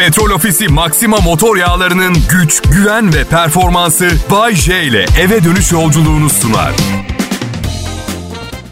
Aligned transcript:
Petrol 0.00 0.30
Ofisi 0.30 0.68
Maxima 0.68 1.16
motor 1.16 1.56
yağlarının 1.56 2.16
güç, 2.30 2.62
güven 2.62 3.14
ve 3.14 3.24
performansı 3.24 4.10
Bay 4.30 4.54
J 4.54 4.82
ile 4.82 5.06
eve 5.20 5.44
dönüş 5.44 5.72
yolculuğunu 5.72 6.30
sunar. 6.30 6.72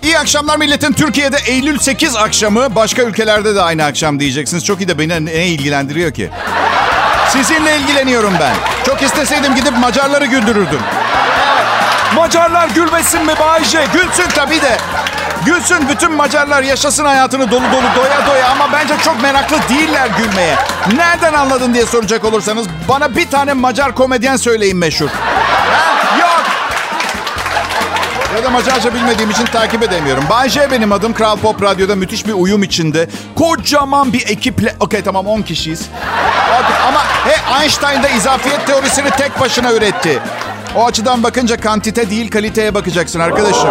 İyi 0.03 0.19
akşamlar 0.19 0.57
milletin. 0.57 0.93
Türkiye'de 0.93 1.37
Eylül 1.47 1.79
8 1.79 2.17
akşamı 2.17 2.75
başka 2.75 3.03
ülkelerde 3.03 3.55
de 3.55 3.63
aynı 3.63 3.85
akşam 3.85 4.21
diyeceksiniz. 4.21 4.65
Çok 4.65 4.81
iyi 4.81 4.89
de 4.89 4.99
beni 4.99 5.27
ne 5.27 5.47
ilgilendiriyor 5.47 6.13
ki? 6.13 6.31
Sizinle 7.29 7.77
ilgileniyorum 7.77 8.35
ben. 8.41 8.55
Çok 8.87 9.03
isteseydim 9.03 9.55
gidip 9.55 9.79
Macarları 9.79 10.27
güldürürdüm. 10.27 10.81
Macarlar 12.15 12.69
gülmesin 12.69 13.27
mi 13.27 13.33
Bayce? 13.41 13.85
Gülsün 13.93 14.29
tabii 14.35 14.63
de. 14.63 14.77
Gülsün 15.47 15.89
bütün 15.89 16.13
Macarlar 16.13 16.63
yaşasın 16.63 17.05
hayatını 17.05 17.51
dolu 17.51 17.63
dolu 17.73 17.87
doya 17.97 18.27
doya 18.27 18.49
ama 18.51 18.73
bence 18.73 18.95
çok 19.05 19.23
meraklı 19.23 19.57
değiller 19.69 20.09
gülmeye. 20.19 20.55
Nereden 20.97 21.33
anladın 21.35 21.75
diye 21.75 21.87
soracak 21.87 22.25
olursanız 22.25 22.67
bana 22.89 23.17
bir 23.17 23.31
tane 23.31 23.53
Macar 23.53 23.95
komedyen 23.95 24.37
söyleyin 24.37 24.77
meşhur. 24.77 25.09
Ha? 25.09 26.19
Yok. 26.21 26.43
Ya 28.37 28.45
da 28.45 28.51
Macarca 28.51 28.95
bilmediğim 28.95 29.31
için 29.31 29.45
takip 29.45 29.83
edemiyorum. 29.83 30.25
Bay 30.31 30.49
J 30.49 30.71
benim 30.71 30.93
adım. 30.93 31.15
Kral 31.15 31.37
Pop 31.37 31.63
Radyo'da 31.63 31.97
müthiş 31.97 32.27
bir 32.27 32.33
uyum 32.33 32.63
içinde. 32.63 33.09
Kocaman 33.37 34.13
bir 34.13 34.29
ekiple... 34.29 34.77
Okey 34.81 35.03
tamam 35.03 35.27
10 35.27 35.43
kişiyiz. 35.43 35.87
Ama 36.89 37.01
he, 37.25 37.63
Einstein 37.63 38.03
da 38.03 38.09
izafiyet 38.09 38.67
teorisini 38.67 39.11
tek 39.11 39.41
başına 39.41 39.73
üretti. 39.73 40.19
O 40.79 40.87
açıdan 40.87 41.23
bakınca 41.23 41.57
kantite 41.57 42.11
değil 42.11 42.31
kaliteye 42.31 42.75
bakacaksın 42.75 43.21
arkadaşım. 43.21 43.71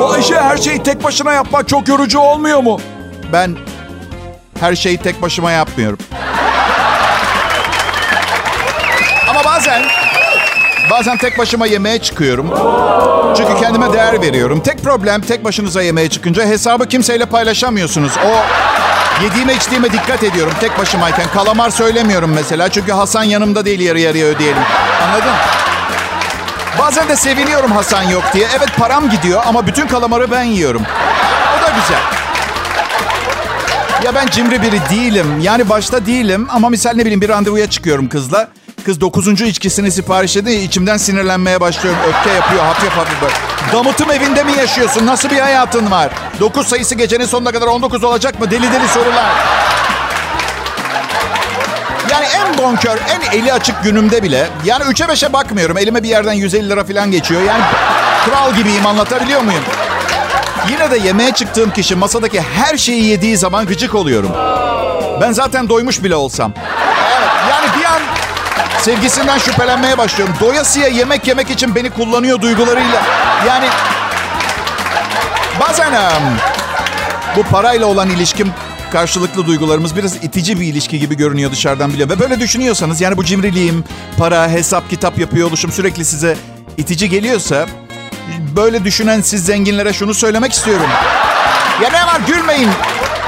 Bu 0.00 0.16
işe 0.20 0.40
her 0.40 0.56
şeyi 0.56 0.82
tek 0.82 1.04
başına 1.04 1.32
yapmak 1.32 1.68
çok 1.68 1.88
yorucu 1.88 2.18
olmuyor 2.18 2.60
mu? 2.60 2.80
Ben 3.32 3.56
her 4.60 4.74
şeyi 4.74 4.98
tek 4.98 5.22
başıma 5.22 5.50
yapmıyorum. 5.50 5.98
Ama 9.30 9.44
bazen 9.44 9.82
bazen 10.90 11.18
tek 11.18 11.38
başıma 11.38 11.66
yemeğe 11.66 11.98
çıkıyorum. 11.98 12.50
Çünkü 13.36 13.60
kendime 13.60 13.92
değer 13.92 14.22
veriyorum. 14.22 14.60
Tek 14.60 14.82
problem 14.82 15.20
tek 15.20 15.44
başınıza 15.44 15.82
yemeğe 15.82 16.10
çıkınca 16.10 16.46
hesabı 16.46 16.88
kimseyle 16.88 17.26
paylaşamıyorsunuz. 17.26 18.12
O 18.16 18.30
yediğime 19.24 19.54
içtiğime 19.54 19.92
dikkat 19.92 20.22
ediyorum 20.22 20.52
tek 20.60 20.78
başımayken. 20.78 21.26
Kalamar 21.34 21.70
söylemiyorum 21.70 22.32
mesela. 22.34 22.68
Çünkü 22.68 22.92
Hasan 22.92 23.22
yanımda 23.22 23.64
değil 23.64 23.80
yarı 23.80 24.00
yarıya 24.00 24.26
ödeyelim. 24.26 24.62
Anladın? 25.06 25.32
Bazen 26.78 27.08
de 27.08 27.16
seviniyorum 27.16 27.72
Hasan 27.72 28.02
yok 28.02 28.24
diye. 28.34 28.48
Evet 28.58 28.68
param 28.78 29.10
gidiyor 29.10 29.42
ama 29.46 29.66
bütün 29.66 29.86
kalamarı 29.86 30.30
ben 30.30 30.42
yiyorum. 30.42 30.82
O 31.58 31.62
da 31.62 31.68
güzel. 31.80 32.00
Ya 34.04 34.14
ben 34.14 34.26
cimri 34.26 34.62
biri 34.62 34.80
değilim. 34.90 35.40
Yani 35.42 35.68
başta 35.68 36.06
değilim 36.06 36.46
ama 36.50 36.68
misal 36.68 36.92
ne 36.94 37.00
bileyim 37.00 37.20
bir 37.20 37.28
randevuya 37.28 37.70
çıkıyorum 37.70 38.08
kızla. 38.08 38.48
Kız 38.84 39.00
dokuzuncu 39.00 39.44
içkisini 39.44 39.92
sipariş 39.92 40.36
edince 40.36 40.62
içimden 40.62 40.96
sinirlenmeye 40.96 41.60
başlıyorum. 41.60 42.00
Öfke 42.08 42.30
yapıyor 42.30 42.64
hafif 42.64 42.90
hafif 42.92 43.22
böyle. 43.22 43.34
Damıtım 43.72 44.10
evinde 44.10 44.44
mi 44.44 44.52
yaşıyorsun? 44.58 45.06
Nasıl 45.06 45.30
bir 45.30 45.38
hayatın 45.38 45.90
var? 45.90 46.10
Dokuz 46.40 46.66
sayısı 46.66 46.94
gecenin 46.94 47.26
sonuna 47.26 47.52
kadar 47.52 47.66
on 47.66 47.82
dokuz 47.82 48.04
olacak 48.04 48.40
mı? 48.40 48.50
Deli 48.50 48.72
deli 48.72 48.88
sorular. 48.88 49.30
Yani 52.12 52.26
en 52.26 52.58
bonkör, 52.58 52.98
en 53.08 53.38
eli 53.38 53.52
açık 53.52 53.82
günümde 53.82 54.22
bile 54.22 54.48
yani 54.64 54.84
3'e 54.84 55.06
5'e 55.06 55.32
bakmıyorum. 55.32 55.78
Elime 55.78 56.02
bir 56.02 56.08
yerden 56.08 56.32
150 56.32 56.68
lira 56.68 56.84
falan 56.84 57.10
geçiyor. 57.10 57.42
Yani 57.42 57.62
kral 58.24 58.54
gibiyim 58.54 58.86
anlatabiliyor 58.86 59.40
muyum? 59.40 59.62
Yine 60.70 60.90
de 60.90 60.98
yemeğe 60.98 61.32
çıktığım 61.32 61.70
kişi 61.70 61.94
masadaki 61.96 62.40
her 62.40 62.76
şeyi 62.76 63.04
yediği 63.04 63.36
zaman 63.36 63.66
gıcık 63.66 63.94
oluyorum. 63.94 64.32
Ben 65.20 65.32
zaten 65.32 65.68
doymuş 65.68 66.02
bile 66.02 66.16
olsam. 66.16 66.52
Yani 67.50 67.66
bir 67.80 67.84
an 67.84 68.00
sevgisinden 68.80 69.38
şüphelenmeye 69.38 69.98
başlıyorum. 69.98 70.34
Doyasıya 70.40 70.88
yemek 70.88 71.26
yemek 71.26 71.50
için 71.50 71.74
beni 71.74 71.90
kullanıyor 71.90 72.40
duygularıyla. 72.40 73.02
Yani 73.48 73.66
bazen 75.60 75.92
bu 77.36 77.42
parayla 77.42 77.86
olan 77.86 78.10
ilişkim 78.10 78.52
karşılıklı 78.90 79.46
duygularımız 79.46 79.96
biraz 79.96 80.16
itici 80.16 80.60
bir 80.60 80.66
ilişki 80.66 80.98
gibi 80.98 81.16
görünüyor 81.16 81.52
dışarıdan 81.52 81.92
bile. 81.92 82.08
Ve 82.08 82.20
böyle 82.20 82.40
düşünüyorsanız 82.40 83.00
yani 83.00 83.16
bu 83.16 83.24
cimriliğim, 83.24 83.84
para, 84.18 84.48
hesap, 84.48 84.90
kitap 84.90 85.18
yapıyor 85.18 85.48
oluşum 85.48 85.72
sürekli 85.72 86.04
size 86.04 86.36
itici 86.76 87.08
geliyorsa 87.08 87.66
böyle 88.56 88.84
düşünen 88.84 89.20
siz 89.20 89.44
zenginlere 89.44 89.92
şunu 89.92 90.14
söylemek 90.14 90.52
istiyorum. 90.52 90.86
Ya 91.82 91.90
ne 91.90 92.06
var 92.06 92.20
gülmeyin. 92.26 92.68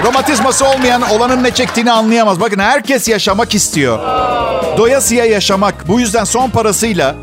Romatizması 0.04 0.68
olmayan 0.68 1.02
olanın 1.02 1.44
ne 1.44 1.50
çektiğini 1.50 1.92
anlayamaz. 1.92 2.40
Bakın 2.40 2.58
herkes 2.58 3.08
yaşamak 3.08 3.54
istiyor. 3.54 3.98
Doyasıya 4.78 5.24
yaşamak. 5.24 5.88
Bu 5.88 6.00
yüzden 6.00 6.24
son 6.24 6.50
parasıyla 6.50 7.14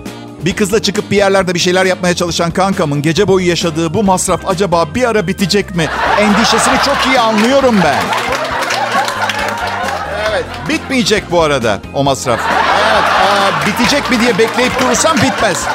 bir 0.45 0.55
kızla 0.55 0.81
çıkıp 0.81 1.11
bir 1.11 1.17
yerlerde 1.17 1.53
bir 1.53 1.59
şeyler 1.59 1.85
yapmaya 1.85 2.15
çalışan 2.15 2.51
kankamın 2.51 3.01
gece 3.01 3.27
boyu 3.27 3.47
yaşadığı 3.47 3.93
bu 3.93 4.03
masraf 4.03 4.41
acaba 4.47 4.95
bir 4.95 5.09
ara 5.09 5.27
bitecek 5.27 5.75
mi? 5.75 5.87
Endişesini 6.19 6.75
çok 6.85 6.97
iyi 7.07 7.19
anlıyorum 7.19 7.75
ben. 7.83 8.28
Bitmeyecek 10.69 11.31
bu 11.31 11.41
arada 11.41 11.79
o 11.93 12.03
masraf. 12.03 12.39
Evet, 12.91 13.03
aa, 13.03 13.67
bitecek 13.67 14.11
mi 14.11 14.19
diye 14.19 14.37
bekleyip 14.37 14.81
durursam 14.81 15.17
bitmez. 15.17 15.65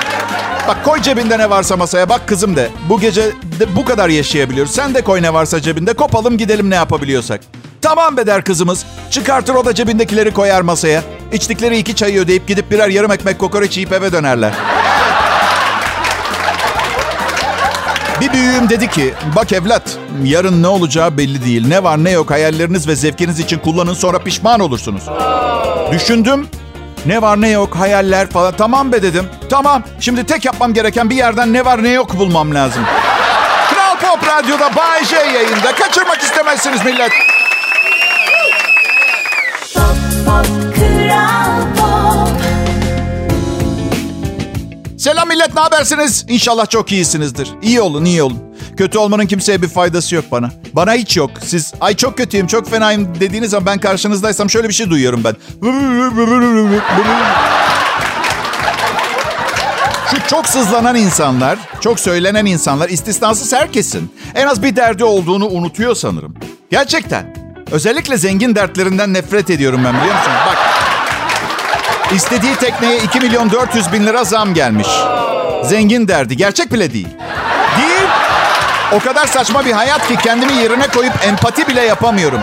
Bak 0.68 0.84
koy 0.84 1.02
cebinde 1.02 1.38
ne 1.38 1.50
varsa 1.50 1.76
masaya. 1.76 2.08
Bak 2.08 2.28
kızım 2.28 2.56
de. 2.56 2.70
Bu 2.88 3.00
gece 3.00 3.22
de 3.60 3.76
bu 3.76 3.84
kadar 3.84 4.08
yaşayabiliyoruz. 4.08 4.72
Sen 4.72 4.94
de 4.94 5.02
koy 5.02 5.22
ne 5.22 5.32
varsa 5.34 5.60
cebinde. 5.60 5.92
Kopalım 5.92 6.38
gidelim 6.38 6.70
ne 6.70 6.74
yapabiliyorsak. 6.74 7.40
Tamam 7.82 8.16
be 8.16 8.26
der 8.26 8.44
kızımız. 8.44 8.86
Çıkartır 9.10 9.54
o 9.54 9.64
da 9.64 9.74
cebindekileri 9.74 10.30
koyar 10.32 10.60
masaya. 10.60 11.02
İçtikleri 11.32 11.78
iki 11.78 11.96
çayı 11.96 12.20
ödeyip 12.20 12.46
gidip 12.48 12.70
birer 12.70 12.88
yarım 12.88 13.12
ekmek 13.12 13.38
kokoreç 13.38 13.76
yiyip 13.76 13.92
eve 13.92 14.12
dönerler. 14.12 14.52
Bir 18.20 18.32
büyüğüm 18.32 18.68
dedi 18.68 18.90
ki, 18.90 19.14
bak 19.36 19.52
evlat, 19.52 19.82
yarın 20.24 20.62
ne 20.62 20.68
olacağı 20.68 21.18
belli 21.18 21.44
değil. 21.44 21.68
Ne 21.68 21.82
var 21.82 22.04
ne 22.04 22.10
yok 22.10 22.30
hayalleriniz 22.30 22.88
ve 22.88 22.96
zevkiniz 22.96 23.40
için 23.40 23.58
kullanın 23.58 23.94
sonra 23.94 24.18
pişman 24.18 24.60
olursunuz. 24.60 25.02
Düşündüm, 25.92 26.48
ne 27.06 27.22
var 27.22 27.40
ne 27.40 27.48
yok 27.48 27.76
hayaller 27.76 28.30
falan. 28.30 28.54
Tamam 28.56 28.92
be 28.92 29.02
dedim. 29.02 29.26
Tamam, 29.50 29.82
şimdi 30.00 30.26
tek 30.26 30.44
yapmam 30.44 30.74
gereken 30.74 31.10
bir 31.10 31.16
yerden 31.16 31.52
ne 31.52 31.64
var 31.64 31.82
ne 31.82 31.90
yok 31.90 32.18
bulmam 32.18 32.54
lazım. 32.54 32.82
Kral 33.70 33.96
Pop 33.96 34.28
Radyo'da 34.28 34.76
Bay 34.76 35.04
J 35.04 35.16
yayında. 35.16 35.74
Kaçırmak 35.78 36.22
istemezsiniz 36.22 36.84
millet. 36.84 37.12
Selam 45.04 45.28
millet, 45.28 45.54
ne 45.54 45.60
habersiniz? 45.60 46.24
İnşallah 46.28 46.70
çok 46.70 46.92
iyisinizdir. 46.92 47.50
İyi 47.62 47.80
olun, 47.80 48.04
iyi 48.04 48.22
olun. 48.22 48.38
Kötü 48.76 48.98
olmanın 48.98 49.26
kimseye 49.26 49.62
bir 49.62 49.68
faydası 49.68 50.14
yok 50.14 50.24
bana. 50.30 50.50
Bana 50.72 50.94
hiç 50.94 51.16
yok. 51.16 51.30
Siz 51.44 51.72
ay 51.80 51.96
çok 51.96 52.16
kötüyüm, 52.16 52.46
çok 52.46 52.70
fenayım 52.70 53.20
dediğiniz 53.20 53.50
zaman 53.50 53.66
ben 53.66 53.78
karşınızdaysam 53.78 54.50
şöyle 54.50 54.68
bir 54.68 54.74
şey 54.74 54.90
duyuyorum 54.90 55.24
ben. 55.24 55.36
Şu 60.10 60.28
çok 60.28 60.46
sızlanan 60.46 60.96
insanlar, 60.96 61.58
çok 61.80 62.00
söylenen 62.00 62.46
insanlar, 62.46 62.88
istisnasız 62.88 63.52
herkesin 63.52 64.14
en 64.34 64.46
az 64.46 64.62
bir 64.62 64.76
derdi 64.76 65.04
olduğunu 65.04 65.46
unutuyor 65.46 65.94
sanırım. 65.94 66.34
Gerçekten. 66.70 67.36
Özellikle 67.70 68.16
zengin 68.16 68.54
dertlerinden 68.54 69.12
nefret 69.12 69.50
ediyorum 69.50 69.80
ben 69.84 69.94
biliyor 69.94 70.14
musunuz? 70.14 70.38
Bak. 70.46 70.63
İstediği 72.14 72.56
tekneye 72.56 72.98
2 72.98 73.20
milyon 73.20 73.50
400 73.50 73.92
bin 73.92 74.06
lira 74.06 74.24
zam 74.24 74.54
gelmiş. 74.54 74.88
Zengin 75.64 76.08
derdi. 76.08 76.36
Gerçek 76.36 76.72
bile 76.72 76.92
değil. 76.92 77.08
Değil. 77.78 78.08
O 78.92 78.98
kadar 78.98 79.26
saçma 79.26 79.64
bir 79.64 79.72
hayat 79.72 80.08
ki 80.08 80.16
kendimi 80.16 80.52
yerine 80.52 80.86
koyup 80.86 81.12
empati 81.24 81.68
bile 81.68 81.80
yapamıyorum. 81.80 82.40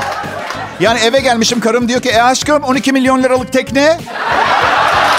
Yani 0.80 1.00
eve 1.00 1.20
gelmişim 1.20 1.60
karım 1.60 1.88
diyor 1.88 2.02
ki 2.02 2.10
e 2.10 2.22
aşkım 2.22 2.64
12 2.64 2.92
milyon 2.92 3.24
liralık 3.24 3.54
tekne. 3.54 4.00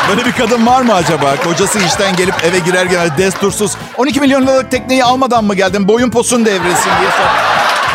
Böyle 0.09 0.25
bir 0.25 0.33
kadın 0.33 0.67
var 0.67 0.83
mı 0.83 0.95
acaba? 0.95 1.37
Kocası 1.45 1.79
işten 1.79 2.17
gelip 2.17 2.35
eve 2.45 2.59
girerken 2.59 3.11
destursuz 3.19 3.77
12 3.97 4.21
milyon 4.21 4.43
liralık 4.43 4.71
tekneyi 4.71 5.05
almadan 5.05 5.45
mı 5.45 5.55
geldin? 5.55 5.89
Boyun 5.89 6.11
posun 6.11 6.45
devresin 6.45 6.91
diye 7.01 7.11
sor. 7.11 7.27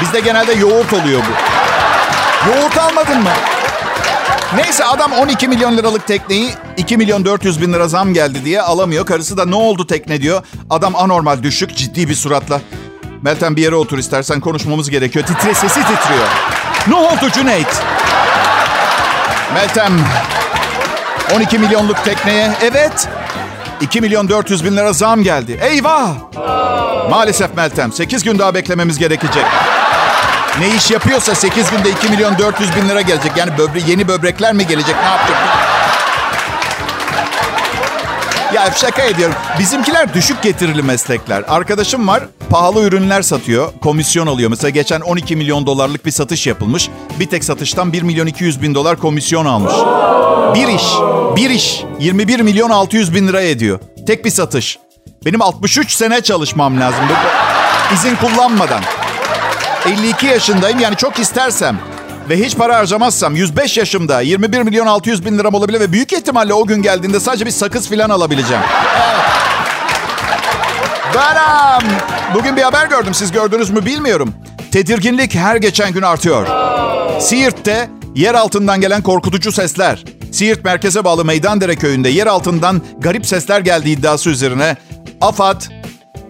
Bizde 0.02 0.20
genelde 0.20 0.54
yoğurt 0.54 0.94
oluyor 0.94 1.22
bu. 1.22 2.50
Yoğurt 2.50 2.78
almadın 2.78 3.24
mı? 3.24 3.30
Neyse 4.56 4.86
adam 4.86 5.12
12 5.12 5.48
milyon 5.48 5.78
liralık 5.78 6.08
tekneyi 6.08 6.50
2 6.78 6.98
milyon 6.98 7.26
400 7.26 7.62
bin 7.62 7.74
lira 7.74 7.88
zam 7.88 8.14
geldi 8.14 8.46
diye 8.46 8.62
alamıyor. 8.62 9.06
Karısı 9.06 9.38
da 9.38 9.46
ne 9.46 9.56
oldu 9.56 9.88
tekne 9.88 10.22
diyor. 10.22 10.42
Adam 10.70 10.96
anormal 10.96 11.44
düşük 11.44 11.76
ciddi 11.76 12.10
bir 12.10 12.16
suratla. 12.16 12.62
Meltem 13.22 13.56
bir 13.56 13.62
yere 13.62 13.76
otur 13.76 13.98
istersen 13.98 14.40
konuşmamız 14.40 14.90
gerekiyor. 14.90 15.26
Titre 15.26 15.54
sesi 15.54 15.80
titriyor. 15.80 16.28
Ne 16.88 16.96
oldu 16.96 17.30
Cüneyt? 17.34 17.82
Meltem 19.54 19.94
12 21.36 21.58
milyonluk 21.60 22.06
tekneye 22.06 22.52
evet 22.62 23.08
2 23.82 24.02
milyon 24.02 24.30
400 24.30 24.66
bin 24.66 24.78
lira 24.78 24.94
zam 24.94 25.24
geldi. 25.24 25.60
Eyvah! 25.62 26.10
Maalesef 27.10 27.56
Meltem 27.56 27.94
8 27.94 28.24
gün 28.24 28.40
daha 28.40 28.54
beklememiz 28.54 28.98
gerekecek. 29.00 29.46
Ne 30.60 30.76
iş 30.76 30.92
yapıyorsa 30.92 31.36
8 31.36 31.70
günde 31.72 31.90
2 31.90 32.10
milyon 32.10 32.38
400 32.38 32.76
bin 32.76 32.90
lira 32.90 33.02
gelecek. 33.02 33.32
Yani 33.38 33.58
böbre 33.58 33.80
yeni 33.88 34.08
böbrekler 34.08 34.54
mi 34.54 34.68
gelecek 34.68 34.96
ne 34.96 35.06
yapacak? 35.10 35.38
Ya 38.54 38.72
şaka 38.72 39.02
ediyorum. 39.02 39.36
Bizimkiler 39.60 40.14
düşük 40.14 40.42
getirili 40.42 40.82
meslekler. 40.82 41.44
Arkadaşım 41.48 42.08
var 42.08 42.24
pahalı 42.50 42.84
ürünler 42.84 43.22
satıyor. 43.22 43.72
Komisyon 43.82 44.28
alıyor. 44.28 44.50
Mesela 44.50 44.70
geçen 44.70 45.02
12 45.02 45.36
milyon 45.36 45.66
dolarlık 45.66 46.06
bir 46.06 46.12
satış 46.12 46.48
yapılmış. 46.48 46.90
Bir 47.20 47.26
tek 47.26 47.44
satıştan 47.44 47.94
1 47.94 48.02
milyon 48.02 48.28
200 48.28 48.62
bin 48.62 48.76
dolar 48.76 48.98
komisyon 48.98 49.46
almış. 49.46 49.74
Bir 50.56 50.68
iş. 50.68 50.84
Bir 51.36 51.50
iş. 51.50 51.84
21 52.00 52.40
milyon 52.40 52.70
600 52.70 53.16
bin 53.16 53.28
lira 53.28 53.42
ediyor. 53.42 53.80
Tek 54.08 54.26
bir 54.26 54.30
satış. 54.30 54.80
Benim 55.26 55.42
63 55.42 55.92
sene 55.92 56.22
çalışmam 56.22 56.80
lazım. 56.80 57.06
İzin 57.94 58.16
kullanmadan. 58.16 58.82
52 59.86 60.26
yaşındayım 60.26 60.80
yani 60.80 60.96
çok 60.96 61.20
istersem 61.20 61.80
ve 62.30 62.40
hiç 62.40 62.56
para 62.56 62.76
harcamazsam 62.76 63.36
105 63.36 63.78
yaşımda 63.78 64.22
21 64.22 64.62
milyon 64.62 64.88
600 64.88 65.26
bin 65.26 65.38
liram 65.40 65.54
olabilir 65.54 65.80
ve 65.80 65.92
büyük 65.92 66.14
ihtimalle 66.14 66.54
o 66.54 66.66
gün 66.66 66.82
geldiğinde 66.82 67.20
sadece 67.20 67.46
bir 67.46 67.52
sakız 67.52 67.90
filan 67.90 68.10
alabileceğim. 68.10 68.64
Evet. 68.98 69.38
Bugün 72.34 72.58
bir 72.58 72.62
haber 72.62 72.88
gördüm. 72.88 73.14
Siz 73.14 73.32
gördünüz 73.32 73.70
mü 73.70 73.86
bilmiyorum. 73.86 74.34
Tedirginlik 74.72 75.36
her 75.36 75.56
geçen 75.56 75.94
gün 75.94 76.02
artıyor. 76.02 76.48
Siirt'te 77.22 77.90
yer 78.16 78.36
altından 78.36 78.82
gelen 78.82 79.02
korkutucu 79.02 79.52
sesler. 79.52 80.04
Siirt 80.32 80.66
merkeze 80.66 81.04
bağlı 81.04 81.26
Meydandere 81.26 81.76
köyünde 81.76 82.10
yer 82.10 82.28
altından 82.28 82.82
garip 82.98 83.26
sesler 83.26 83.60
geldiği 83.60 83.98
iddiası 83.98 84.30
üzerine 84.30 84.78
AFAD 85.22 85.62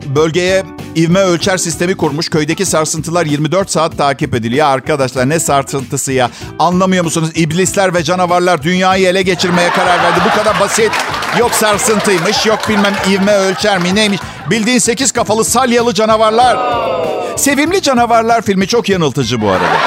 bölgeye 0.05 0.63
ivme 0.95 1.19
ölçer 1.19 1.57
sistemi 1.57 1.97
kurmuş. 1.97 2.29
Köydeki 2.29 2.65
sarsıntılar 2.65 3.25
24 3.25 3.71
saat 3.71 3.97
takip 3.97 4.35
ediliyor. 4.35 4.67
Arkadaşlar 4.67 5.29
ne 5.29 5.39
sarsıntısı 5.39 6.11
ya? 6.11 6.29
Anlamıyor 6.59 7.03
musunuz? 7.03 7.29
İblisler 7.35 7.93
ve 7.93 8.03
canavarlar 8.03 8.63
dünyayı 8.63 9.07
ele 9.07 9.21
geçirmeye 9.21 9.69
karar 9.69 10.03
verdi. 10.03 10.19
Bu 10.31 10.37
kadar 10.37 10.59
basit. 10.59 10.91
Yok 11.39 11.51
sarsıntıymış, 11.51 12.45
yok 12.45 12.59
bilmem 12.69 12.93
ivme 13.09 13.33
ölçer 13.33 13.79
mi 13.79 13.95
neymiş. 13.95 14.19
Bildiğin 14.49 14.79
8 14.79 15.11
kafalı 15.11 15.45
salyalı 15.45 15.93
canavarlar. 15.93 16.57
Sevimli 17.37 17.81
Canavarlar 17.81 18.41
filmi 18.41 18.67
çok 18.67 18.89
yanıltıcı 18.89 19.41
bu 19.41 19.49
arada. 19.49 19.77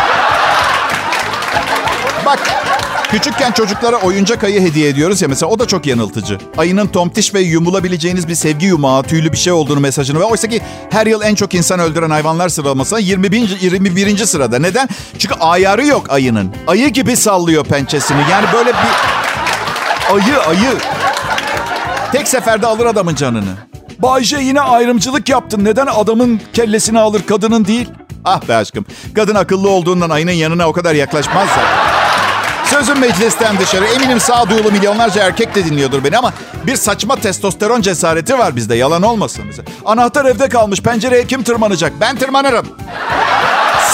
Bak 2.27 2.60
Küçükken 3.11 3.53
çocuklara 3.53 3.97
oyuncak 3.97 4.45
ayı 4.45 4.61
hediye 4.61 4.89
ediyoruz 4.89 5.23
ya 5.23 5.29
mesela 5.29 5.51
o 5.51 5.59
da 5.59 5.67
çok 5.67 5.87
yanıltıcı. 5.87 6.39
Ayının 6.59 6.87
tomtiş 6.87 7.35
ve 7.35 7.41
yumulabileceğiniz 7.41 8.29
bir 8.29 8.35
sevgi 8.35 8.67
yumağı, 8.67 9.03
tüylü 9.03 9.33
bir 9.33 9.37
şey 9.37 9.53
olduğunu 9.53 9.81
mesajını 9.81 10.21
ve 10.21 10.25
oysa 10.25 10.49
ki 10.49 10.61
her 10.91 11.07
yıl 11.07 11.23
en 11.23 11.35
çok 11.35 11.55
insan 11.55 11.81
öldüren 11.81 12.11
hayvanlar 12.11 12.49
sıralamasında 12.49 13.01
21. 13.01 13.61
21. 13.61 14.17
sırada. 14.17 14.59
Neden? 14.59 14.89
Çünkü 15.19 15.35
ayarı 15.35 15.87
yok 15.87 16.07
ayının. 16.11 16.55
Ayı 16.67 16.89
gibi 16.89 17.17
sallıyor 17.17 17.65
pençesini. 17.65 18.21
Yani 18.31 18.47
böyle 18.53 18.71
bir 18.71 18.91
ayı 20.15 20.41
ayı. 20.41 20.79
Tek 22.13 22.29
seferde 22.29 22.67
alır 22.67 22.87
adamın 22.87 23.15
canını. 23.15 23.55
Bayce 23.99 24.37
yine 24.37 24.61
ayrımcılık 24.61 25.29
yaptın. 25.29 25.65
Neden 25.65 25.87
adamın 25.87 26.41
kellesini 26.53 26.99
alır 26.99 27.23
kadının 27.23 27.65
değil? 27.65 27.89
Ah 28.25 28.49
be 28.49 28.57
aşkım. 28.57 28.87
Kadın 29.15 29.35
akıllı 29.35 29.69
olduğundan 29.69 30.11
ayının 30.11 30.33
yanına 30.33 30.69
o 30.69 30.73
kadar 30.73 30.95
yaklaşmaz 30.95 31.49
zaten. 31.49 31.80
Sözüm 32.71 32.99
meclisten 32.99 33.59
dışarı. 33.59 33.85
Eminim 33.87 34.21
sağduyulu 34.21 34.73
milyonlarca 34.73 35.23
erkek 35.23 35.55
de 35.55 35.65
dinliyordur 35.65 36.05
beni 36.05 36.19
ama 36.19 36.33
bir 36.67 36.77
saçma 36.77 37.17
testosteron 37.17 37.81
cesareti 37.81 38.39
var 38.39 38.57
bizde. 38.57 38.75
Yalan 38.75 39.03
olmasın 39.03 39.45
bize. 39.51 39.63
Anahtar 39.85 40.25
evde 40.25 40.49
kalmış. 40.49 40.81
Pencereye 40.81 41.27
kim 41.27 41.43
tırmanacak? 41.43 41.93
Ben 42.01 42.17
tırmanırım. 42.17 42.67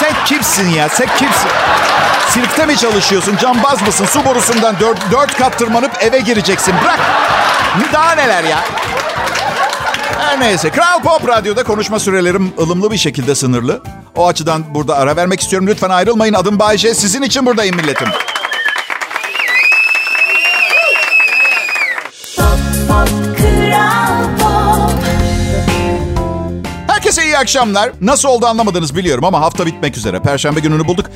Sen 0.00 0.12
kimsin 0.26 0.68
ya? 0.70 0.88
Sen 0.88 1.08
kimsin? 1.18 1.50
Sirkte 2.28 2.66
mi 2.66 2.76
çalışıyorsun? 2.76 3.36
Cambaz 3.36 3.82
mısın? 3.86 4.06
Su 4.06 4.24
borusundan 4.24 4.74
dört, 4.80 5.12
dört 5.12 5.38
kat 5.38 5.58
tırmanıp 5.58 5.90
eve 6.00 6.18
gireceksin. 6.18 6.74
Bırak. 6.82 6.98
Daha 7.92 8.12
neler 8.14 8.44
ya? 8.44 8.58
Her 10.18 10.40
neyse. 10.40 10.70
Kral 10.70 11.02
Pop 11.02 11.28
Radyo'da 11.28 11.64
konuşma 11.64 11.98
sürelerim 11.98 12.52
ılımlı 12.58 12.90
bir 12.90 12.96
şekilde 12.96 13.34
sınırlı. 13.34 13.82
O 14.16 14.28
açıdan 14.28 14.74
burada 14.74 14.96
ara 14.96 15.16
vermek 15.16 15.40
istiyorum. 15.40 15.68
Lütfen 15.68 15.90
ayrılmayın. 15.90 16.34
Adım 16.34 16.58
Bayce. 16.58 16.94
Sizin 16.94 17.22
için 17.22 17.46
buradayım 17.46 17.76
milletim. 17.76 18.08
İyi 27.36 27.38
akşamlar. 27.38 27.90
Nasıl 28.00 28.28
oldu 28.28 28.46
anlamadınız 28.46 28.96
biliyorum 28.96 29.24
ama 29.24 29.40
hafta 29.40 29.66
bitmek 29.66 29.96
üzere. 29.96 30.20
Perşembe 30.20 30.60
gününü 30.60 30.86
bulduk. 30.86 31.06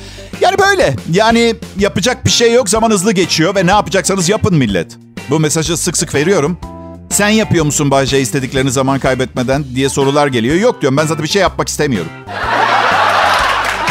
Yani 0.41 0.57
böyle. 0.57 0.95
Yani 1.11 1.55
yapacak 1.77 2.25
bir 2.25 2.29
şey 2.29 2.53
yok. 2.53 2.69
Zaman 2.69 2.89
hızlı 2.89 3.11
geçiyor 3.11 3.55
ve 3.55 3.65
ne 3.65 3.71
yapacaksanız 3.71 4.29
yapın 4.29 4.55
millet. 4.55 4.97
Bu 5.29 5.39
mesajı 5.39 5.77
sık 5.77 5.97
sık 5.97 6.15
veriyorum. 6.15 6.57
Sen 7.09 7.29
yapıyor 7.29 7.65
musun 7.65 7.91
Bayce 7.91 8.21
istediklerini 8.21 8.71
zaman 8.71 8.99
kaybetmeden 8.99 9.65
diye 9.75 9.89
sorular 9.89 10.27
geliyor. 10.27 10.55
Yok 10.55 10.81
diyorum 10.81 10.97
ben 10.97 11.05
zaten 11.05 11.23
bir 11.23 11.29
şey 11.29 11.41
yapmak 11.41 11.67
istemiyorum. 11.67 12.11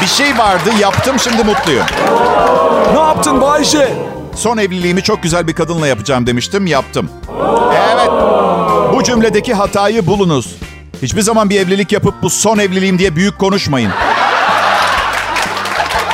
Bir 0.03 0.07
şey 0.07 0.39
vardı 0.39 0.71
yaptım 0.81 1.19
şimdi 1.19 1.45
mutluyum. 1.45 1.87
Ne 2.95 3.01
yaptın 3.01 3.41
Bayce? 3.41 3.93
Son 4.35 4.59
evliliğimi 4.59 5.03
çok 5.03 5.23
güzel 5.23 5.47
bir 5.47 5.53
kadınla 5.53 5.87
yapacağım 5.87 6.27
demiştim 6.27 6.67
yaptım. 6.67 7.11
Evet 7.95 8.11
bu 8.95 9.03
cümledeki 9.03 9.55
hatayı 9.55 10.07
bulunuz. 10.07 10.57
Hiçbir 11.03 11.23
zaman 11.23 11.51
bir 11.51 11.61
evlilik 11.61 11.93
yapıp 11.93 12.23
bu 12.23 12.31
son 12.31 12.59
evliliğim 12.59 12.99
diye 12.99 13.17
büyük 13.17 13.39
konuşmayın. 13.39 13.91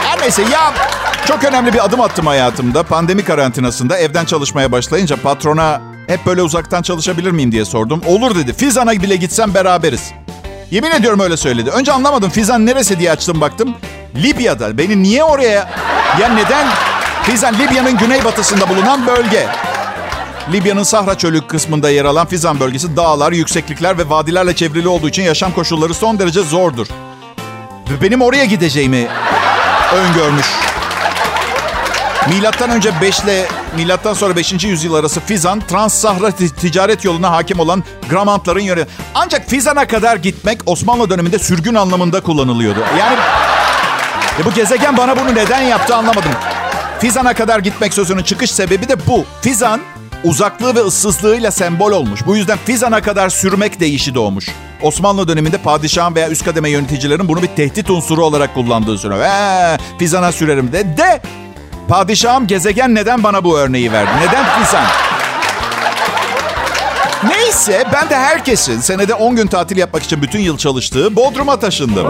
Her 0.05 0.21
neyse 0.21 0.43
ya 0.43 0.73
çok 1.29 1.45
önemli 1.45 1.73
bir 1.73 1.85
adım 1.85 2.01
attım 2.01 2.27
hayatımda. 2.27 2.83
Pandemi 2.83 3.25
karantinasında 3.25 3.99
evden 3.99 4.25
çalışmaya 4.25 4.73
başlayınca 4.73 5.17
patrona 5.17 5.81
hep 6.07 6.27
böyle 6.27 6.43
uzaktan 6.43 6.83
çalışabilir 6.83 7.31
miyim 7.31 7.53
diye 7.53 7.65
sordum. 7.65 8.03
Olur 8.07 8.35
dedi. 8.35 8.53
Fizan'a 8.53 8.93
bile 8.93 9.17
gitsem 9.17 9.55
beraberiz. 9.55 10.13
Yemin 10.71 10.91
ediyorum 10.91 11.21
öyle 11.21 11.37
söyledi. 11.37 11.71
Önce 11.71 11.93
anlamadım 11.93 12.31
Fizan 12.31 12.67
neresi 12.67 12.99
diye 12.99 13.11
açtım 13.11 13.41
baktım. 13.41 13.75
Libya'da. 14.17 14.79
Beni 14.79 15.03
niye 15.03 15.25
oraya... 15.25 15.71
Ya 16.21 16.29
neden? 16.29 16.67
Fizan 17.23 17.55
Libya'nın 17.55 17.99
güneybatısında 17.99 18.69
bulunan 18.69 19.07
bölge. 19.07 19.47
Libya'nın 20.53 20.83
Sahra 20.83 21.19
Çölü 21.19 21.47
kısmında 21.47 21.91
yer 21.91 22.05
alan 22.05 22.27
Fizan 22.27 22.61
bölgesi 22.61 22.97
dağlar, 22.97 23.33
yükseklikler 23.33 23.99
ve 23.99 24.11
vadilerle 24.11 24.57
çevrili 24.57 24.89
olduğu 24.89 25.09
için 25.09 25.23
yaşam 25.23 25.53
koşulları 25.53 25.95
son 25.95 26.19
derece 26.19 26.43
zordur. 26.43 26.87
Ve 27.91 28.03
benim 28.03 28.23
oraya 28.23 28.45
gideceğimi 28.45 29.09
öngörmüş. 29.95 30.47
Milattan 32.29 32.71
önce 32.71 32.91
5 33.01 33.21
ile 33.21 33.47
milattan 33.77 34.15
sonra 34.15 34.37
5. 34.37 34.65
yüzyıl 34.65 34.95
arası 34.95 35.21
Fizan 35.21 35.61
Trans-Sahra 35.61 36.33
ticaret 36.61 37.05
yoluna 37.05 37.31
hakim 37.31 37.61
olan 37.61 37.85
Gramantların 38.11 38.61
yönü. 38.61 38.87
Ancak 39.15 39.49
Fizan'a 39.49 39.87
kadar 39.87 40.17
gitmek 40.17 40.61
Osmanlı 40.67 41.11
döneminde 41.11 41.39
sürgün 41.39 41.75
anlamında 41.75 42.21
kullanılıyordu. 42.21 42.81
Yani 42.99 43.19
e 44.43 44.45
bu 44.45 44.55
gezegen 44.55 44.97
bana 44.97 45.17
bunu 45.17 45.35
neden 45.35 45.61
yaptı 45.61 45.97
anlamadım. 45.97 46.33
Fizan'a 47.01 47.35
kadar 47.35 47.59
gitmek 47.59 47.95
sözünün 47.95 48.23
çıkış 48.23 48.51
sebebi 48.51 48.89
de 48.89 49.07
bu. 49.07 49.25
Fizan 49.41 49.81
uzaklığı 50.25 50.75
ve 50.75 50.81
ıssızlığıyla 50.81 51.51
sembol 51.51 51.93
olmuş. 51.93 52.27
Bu 52.27 52.37
yüzden 52.37 52.59
Fizan'a 52.65 53.03
kadar 53.03 53.29
sürmek 53.29 53.81
deyişi 53.81 54.15
doğmuş. 54.15 54.49
Osmanlı 54.83 55.29
döneminde 55.29 55.59
padişahın 55.59 56.15
veya 56.15 56.31
üst 56.31 56.45
kademe 56.45 56.71
yöneticilerin 56.71 57.29
bunu 57.29 57.43
bir 57.43 57.47
tehdit 57.49 57.91
unsuru 57.91 58.25
olarak 58.25 58.55
kullandığı 58.55 58.99
söyleniyor. 58.99 59.27
Eee 59.27 59.79
Fizan'a 59.99 60.33
sürerim 60.33 60.73
de. 60.73 60.97
De 60.97 61.23
padişahım 61.89 62.47
gezegen 62.47 62.95
neden 62.95 63.23
bana 63.23 63.45
bu 63.45 63.59
örneği 63.59 63.93
verdi? 63.93 64.11
Neden 64.21 64.45
Fizan? 64.45 64.85
Neyse 67.29 67.85
ben 67.93 68.11
de 68.11 68.17
herkesin 68.17 68.81
senede 68.81 69.15
10 69.15 69.37
gün 69.37 69.47
tatil 69.47 69.77
yapmak 69.77 70.03
için 70.03 70.23
bütün 70.23 70.41
yıl 70.41 70.59
çalıştığı 70.59 71.17
Bodrum'a 71.17 71.61
taşındım. 71.61 72.07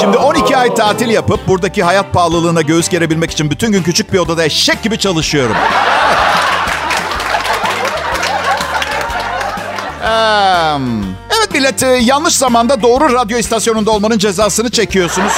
Şimdi 0.00 0.16
12 0.16 0.56
ay 0.56 0.74
tatil 0.74 1.08
yapıp 1.08 1.48
buradaki 1.48 1.82
hayat 1.82 2.12
pahalılığına 2.12 2.62
göğüs 2.62 2.88
gerebilmek 2.88 3.30
için 3.30 3.50
bütün 3.50 3.72
gün 3.72 3.82
küçük 3.82 4.12
bir 4.12 4.18
odada 4.18 4.44
eşek 4.44 4.82
gibi 4.82 4.98
çalışıyorum. 4.98 5.56
Evet 11.36 11.54
millet 11.54 11.82
yanlış 12.02 12.34
zamanda 12.36 12.82
doğru 12.82 13.14
radyo 13.14 13.38
istasyonunda 13.38 13.90
olmanın 13.90 14.18
cezasını 14.18 14.70
çekiyorsunuz. 14.70 15.32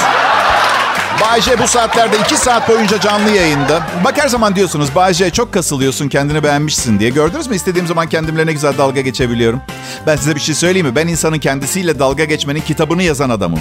Bayce 1.21 1.59
bu 1.59 1.67
saatlerde 1.67 2.17
iki 2.17 2.37
saat 2.37 2.69
boyunca 2.69 2.99
canlı 2.99 3.29
yayında. 3.29 3.81
Bak 4.03 4.23
her 4.23 4.27
zaman 4.27 4.55
diyorsunuz 4.55 4.95
Bayce 4.95 5.29
çok 5.29 5.53
kasılıyorsun 5.53 6.09
kendini 6.09 6.43
beğenmişsin 6.43 6.99
diye. 6.99 7.09
Gördünüz 7.09 7.47
mü 7.47 7.55
istediğim 7.55 7.87
zaman 7.87 8.09
kendimle 8.09 8.45
ne 8.45 8.51
güzel 8.53 8.77
dalga 8.77 9.01
geçebiliyorum. 9.01 9.61
Ben 10.07 10.15
size 10.15 10.35
bir 10.35 10.39
şey 10.39 10.55
söyleyeyim 10.55 10.87
mi? 10.87 10.95
Ben 10.95 11.07
insanın 11.07 11.39
kendisiyle 11.39 11.99
dalga 11.99 12.23
geçmenin 12.23 12.61
kitabını 12.61 13.03
yazan 13.03 13.29
adamım. 13.29 13.59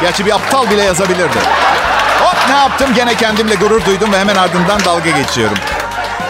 Gerçi 0.00 0.26
bir 0.26 0.30
aptal 0.34 0.70
bile 0.70 0.82
yazabilirdi. 0.82 1.38
Hop 2.20 2.36
ne 2.48 2.56
yaptım 2.56 2.88
gene 2.94 3.14
kendimle 3.14 3.54
gurur 3.54 3.84
duydum 3.84 4.12
ve 4.12 4.18
hemen 4.18 4.36
ardından 4.36 4.84
dalga 4.84 5.10
geçiyorum. 5.10 5.56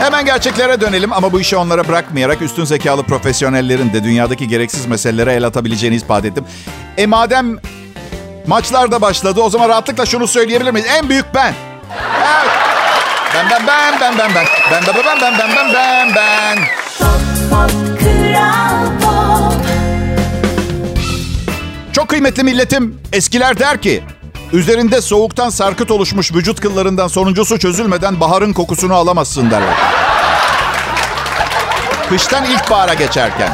Hemen 0.02 0.24
gerçeklere 0.24 0.80
dönelim 0.80 1.12
ama 1.12 1.32
bu 1.32 1.40
işi 1.40 1.56
onlara 1.56 1.88
bırakmayarak 1.88 2.42
üstün 2.42 2.64
zekalı 2.64 3.02
profesyonellerin 3.02 3.92
de 3.92 4.04
dünyadaki 4.04 4.48
gereksiz 4.48 4.86
meselelere 4.86 5.32
el 5.32 5.46
atabileceğini 5.46 5.96
ispat 5.96 6.24
ettim. 6.24 6.44
E 6.96 7.06
madem 7.06 7.58
Maçlar 8.46 8.90
da 8.90 9.00
başladı. 9.00 9.40
O 9.40 9.50
zaman 9.50 9.68
rahatlıkla 9.68 10.06
şunu 10.06 10.26
söyleyebilir 10.26 10.70
miyiz? 10.70 10.88
En 10.90 11.08
büyük 11.08 11.24
ben. 11.34 11.54
Evet. 12.16 12.50
Ben 13.34 13.50
ben 13.50 13.66
ben 13.66 14.00
ben 14.00 14.18
ben 14.18 14.30
ben. 14.34 14.46
Ben 14.70 14.82
ben 14.86 14.94
ben 15.04 15.20
ben 15.20 15.38
ben 15.38 15.56
ben 15.56 15.74
ben 15.74 16.14
ben. 16.14 16.58
Çok 21.92 22.08
kıymetli 22.08 22.42
milletim. 22.42 23.00
Eskiler 23.12 23.58
der 23.58 23.82
ki 23.82 24.02
Üzerinde 24.52 25.00
soğuktan 25.00 25.50
sarkıt 25.50 25.90
oluşmuş 25.90 26.32
vücut 26.34 26.60
kıllarından 26.60 27.08
sonuncusu 27.08 27.58
çözülmeden 27.58 28.20
baharın 28.20 28.52
kokusunu 28.52 28.94
alamazsın 28.94 29.50
derler. 29.50 29.74
Kıştan 32.08 32.44
ilkbahara 32.44 32.94
geçerken. 32.94 33.50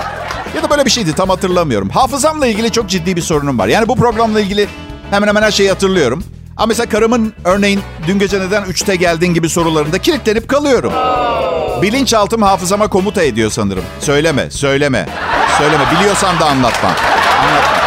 Ya 0.57 0.63
da 0.63 0.71
böyle 0.71 0.85
bir 0.85 0.91
şeydi 0.91 1.13
tam 1.15 1.29
hatırlamıyorum. 1.29 1.89
Hafızamla 1.89 2.47
ilgili 2.47 2.73
çok 2.73 2.89
ciddi 2.89 3.17
bir 3.17 3.21
sorunum 3.21 3.59
var. 3.59 3.69
Yani 3.69 3.89
bu 3.89 3.97
programla 3.97 4.41
ilgili 4.41 4.69
hemen 5.11 5.29
hemen 5.29 5.43
her 5.43 5.51
şeyi 5.51 5.69
hatırlıyorum. 5.69 6.25
Ama 6.57 6.67
mesela 6.67 6.89
karımın 6.89 7.33
örneğin 7.45 7.81
dün 8.07 8.19
gece 8.19 8.41
neden 8.41 8.63
3'te 8.63 8.97
geldin 8.97 9.35
gibi 9.35 9.49
sorularında 9.49 9.99
kilitlenip 9.99 10.49
kalıyorum. 10.49 10.93
Bilinçaltım 11.83 12.43
hafızama 12.43 12.89
komuta 12.89 13.23
ediyor 13.23 13.51
sanırım. 13.51 13.85
Söyleme, 14.01 14.51
söyleme, 14.51 15.09
söyleme. 15.59 15.85
Biliyorsan 15.97 16.41
da 16.41 16.47
anlatma. 16.47 16.89
Anlatma. 16.89 17.79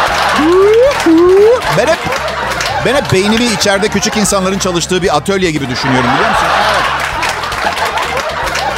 Ben 1.78 1.86
hep, 1.86 1.98
ben 2.86 2.94
hep 2.94 3.12
beynimi 3.12 3.44
içeride 3.44 3.88
küçük 3.88 4.16
insanların 4.16 4.58
çalıştığı 4.58 5.02
bir 5.02 5.16
atölye 5.16 5.50
gibi 5.50 5.68
düşünüyorum 5.70 6.10
biliyor 6.14 6.30
musun? 6.30 6.46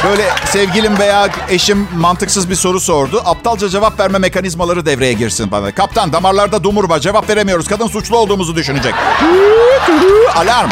Böyle 0.09 0.29
sevgilim 0.45 0.99
veya 0.99 1.27
eşim 1.49 1.87
mantıksız 1.95 2.49
bir 2.49 2.55
soru 2.55 2.79
sordu. 2.79 3.21
Aptalca 3.25 3.69
cevap 3.69 3.99
verme 3.99 4.17
mekanizmaları 4.17 4.85
devreye 4.85 5.13
girsin 5.13 5.51
bana. 5.51 5.71
Kaptan 5.71 6.13
damarlarda 6.13 6.63
dumur 6.63 6.89
var 6.89 6.99
cevap 6.99 7.29
veremiyoruz. 7.29 7.67
Kadın 7.67 7.87
suçlu 7.87 8.17
olduğumuzu 8.17 8.55
düşünecek. 8.55 8.93
Alarm. 10.35 10.69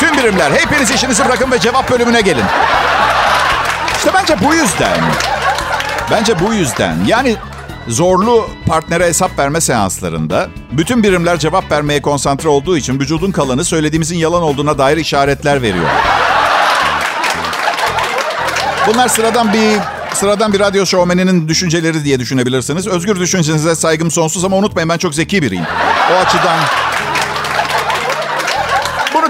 Tüm 0.00 0.16
birimler 0.18 0.50
hepiniz 0.50 0.90
işinizi 0.90 1.24
bırakın 1.24 1.50
ve 1.50 1.60
cevap 1.60 1.90
bölümüne 1.90 2.20
gelin. 2.20 2.44
İşte 3.96 4.10
bence 4.14 4.36
bu 4.44 4.54
yüzden. 4.54 4.98
Bence 6.10 6.40
bu 6.40 6.54
yüzden. 6.54 6.96
Yani 7.06 7.36
zorlu 7.88 8.50
partnere 8.66 9.06
hesap 9.06 9.38
verme 9.38 9.60
seanslarında 9.60 10.48
bütün 10.72 11.02
birimler 11.02 11.38
cevap 11.38 11.70
vermeye 11.72 12.02
konsantre 12.02 12.48
olduğu 12.48 12.76
için 12.76 13.00
vücudun 13.00 13.30
kalanı 13.30 13.64
söylediğimizin 13.64 14.16
yalan 14.16 14.42
olduğuna 14.42 14.78
dair 14.78 14.96
işaretler 14.96 15.62
veriyor. 15.62 15.88
Bunlar 18.86 19.08
sıradan 19.08 19.52
bir 19.52 19.78
sıradan 20.14 20.52
bir 20.52 20.60
radyo 20.60 20.86
şovmeninin 20.86 21.48
düşünceleri 21.48 22.04
diye 22.04 22.20
düşünebilirsiniz. 22.20 22.86
Özgür 22.86 23.20
düşüncenize 23.20 23.74
saygım 23.74 24.10
sonsuz 24.10 24.44
ama 24.44 24.56
unutmayın 24.56 24.88
ben 24.88 24.98
çok 24.98 25.14
zeki 25.14 25.42
biriyim. 25.42 25.64
O 26.12 26.14
açıdan 26.14 26.58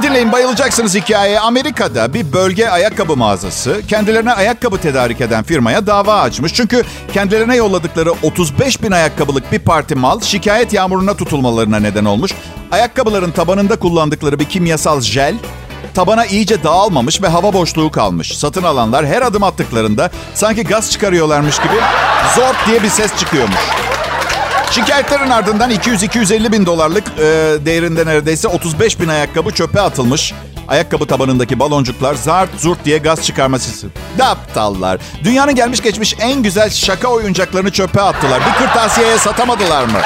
dinleyin 0.02 0.32
bayılacaksınız 0.32 0.94
hikayeye. 0.94 1.40
Amerika'da 1.40 2.14
bir 2.14 2.32
bölge 2.32 2.68
ayakkabı 2.68 3.16
mağazası 3.16 3.82
kendilerine 3.88 4.32
ayakkabı 4.32 4.78
tedarik 4.78 5.20
eden 5.20 5.42
firmaya 5.42 5.86
dava 5.86 6.20
açmış. 6.20 6.54
Çünkü 6.54 6.82
kendilerine 7.12 7.56
yolladıkları 7.56 8.12
35 8.22 8.82
bin 8.82 8.90
ayakkabılık 8.90 9.52
bir 9.52 9.58
parti 9.58 9.94
mal 9.94 10.20
şikayet 10.20 10.72
yağmuruna 10.72 11.14
tutulmalarına 11.14 11.78
neden 11.80 12.04
olmuş. 12.04 12.32
Ayakkabıların 12.70 13.30
tabanında 13.30 13.76
kullandıkları 13.76 14.38
bir 14.38 14.44
kimyasal 14.44 15.00
jel 15.00 15.34
tabana 15.94 16.26
iyice 16.26 16.62
dağılmamış 16.64 17.22
ve 17.22 17.28
hava 17.28 17.52
boşluğu 17.52 17.90
kalmış. 17.90 18.38
Satın 18.38 18.62
alanlar 18.62 19.06
her 19.06 19.22
adım 19.22 19.42
attıklarında 19.42 20.10
sanki 20.34 20.64
gaz 20.64 20.90
çıkarıyorlarmış 20.90 21.58
gibi 21.58 21.76
zor 22.36 22.54
diye 22.66 22.82
bir 22.82 22.88
ses 22.88 23.16
çıkıyormuş. 23.16 23.91
Şikayetlerin 24.74 25.30
ardından 25.30 25.70
200-250 25.70 26.52
bin 26.52 26.66
dolarlık 26.66 27.04
e, 27.18 27.22
değerinde 27.66 28.06
neredeyse 28.06 28.48
35 28.48 29.00
bin 29.00 29.08
ayakkabı 29.08 29.50
çöpe 29.50 29.80
atılmış. 29.80 30.34
Ayakkabı 30.68 31.06
tabanındaki 31.06 31.58
baloncuklar 31.58 32.14
zart 32.14 32.50
zurt 32.58 32.84
diye 32.84 32.98
gaz 32.98 33.22
çıkarma 33.22 33.58
sesi. 33.58 33.86
Ne 34.18 34.24
aptallar. 34.24 35.00
Dünyanın 35.24 35.54
gelmiş 35.54 35.80
geçmiş 35.82 36.16
en 36.20 36.42
güzel 36.42 36.70
şaka 36.70 37.08
oyuncaklarını 37.08 37.70
çöpe 37.70 38.00
attılar. 38.00 38.40
Bir 38.40 38.66
kırtasiyeye 38.66 39.18
satamadılar 39.18 39.84
mı? 39.84 39.98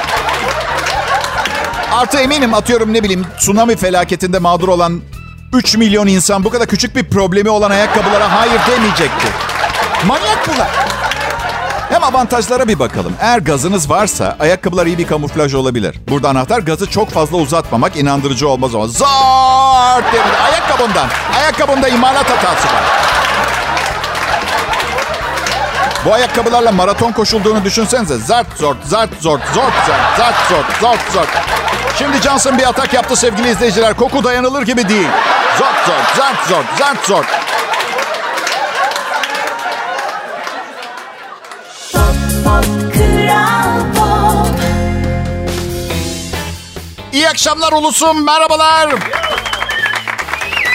Artı 1.92 2.18
eminim 2.18 2.54
atıyorum 2.54 2.92
ne 2.92 3.02
bileyim 3.02 3.26
tsunami 3.38 3.76
felaketinde 3.76 4.38
mağdur 4.38 4.68
olan 4.68 5.00
3 5.54 5.76
milyon 5.76 6.06
insan 6.06 6.44
bu 6.44 6.50
kadar 6.50 6.66
küçük 6.66 6.96
bir 6.96 7.04
problemi 7.04 7.50
olan 7.50 7.70
ayakkabılara 7.70 8.40
hayır 8.40 8.60
demeyecekti. 8.70 9.26
Manyak 10.06 10.48
bunlar. 10.48 10.95
Hem 11.88 12.04
avantajlara 12.04 12.68
bir 12.68 12.78
bakalım. 12.78 13.12
Eğer 13.20 13.38
gazınız 13.38 13.90
varsa 13.90 14.36
ayakkabılar 14.40 14.86
iyi 14.86 14.98
bir 14.98 15.06
kamuflaj 15.06 15.54
olabilir. 15.54 15.96
Burada 16.08 16.28
anahtar 16.28 16.58
gazı 16.60 16.90
çok 16.90 17.10
fazla 17.10 17.36
uzatmamak 17.36 17.96
inandırıcı 17.96 18.48
olmaz 18.48 18.74
ama. 18.74 18.86
Zart 18.86 20.12
diye 20.12 20.22
ayakkabımdan. 20.44 21.06
Ayakkabımda 21.40 21.88
imalat 21.88 22.30
hatası 22.30 22.66
var. 22.66 22.82
Bu 26.04 26.14
ayakkabılarla 26.14 26.72
maraton 26.72 27.12
koşulduğunu 27.12 27.64
düşünsenize. 27.64 28.16
Zart 28.18 28.58
zort, 28.58 28.76
zart 28.84 29.10
zort, 29.20 29.42
zort 29.54 29.72
zart, 29.86 30.16
zart 30.18 30.34
zort, 30.48 30.80
zort 30.80 31.12
zort. 31.12 31.28
Şimdi 31.98 32.16
Johnson 32.22 32.58
bir 32.58 32.68
atak 32.68 32.94
yaptı 32.94 33.16
sevgili 33.16 33.50
izleyiciler. 33.50 33.94
Koku 33.94 34.24
dayanılır 34.24 34.62
gibi 34.62 34.88
değil. 34.88 35.08
Zort 35.58 35.86
zort, 35.86 36.16
zart 36.16 36.48
zort, 36.48 36.66
zart 36.78 37.06
zort. 37.06 37.26
İyi 47.12 47.28
akşamlar 47.28 47.72
ulusum, 47.72 48.24
merhabalar. 48.24 48.94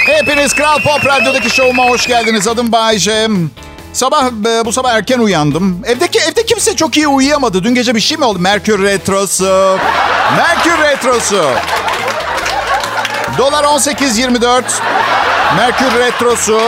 Hepiniz 0.05 0.53
Kral 0.55 0.79
Pop 0.81 1.05
Radyo'daki 1.05 1.49
şovuma 1.49 1.83
hoş 1.85 2.07
geldiniz. 2.07 2.47
Adım 2.47 2.71
Bayece. 2.71 3.27
Sabah 3.93 4.25
e, 4.25 4.65
bu 4.65 4.71
sabah 4.71 4.91
erken 4.93 5.19
uyandım. 5.19 5.81
Evdeki 5.85 6.19
evde 6.19 6.45
kimse 6.45 6.75
çok 6.75 6.97
iyi 6.97 7.07
uyuyamadı. 7.07 7.63
Dün 7.63 7.75
gece 7.75 7.95
bir 7.95 7.99
şey 7.99 8.17
mi 8.17 8.25
oldu? 8.25 8.39
Merkür 8.39 8.83
retrosu. 8.83 9.77
Merkür 10.37 10.83
retrosu. 10.83 11.45
Dolar 13.37 13.63
18.24. 13.63 14.63
Merkür 15.57 15.99
retrosu. 15.99 16.59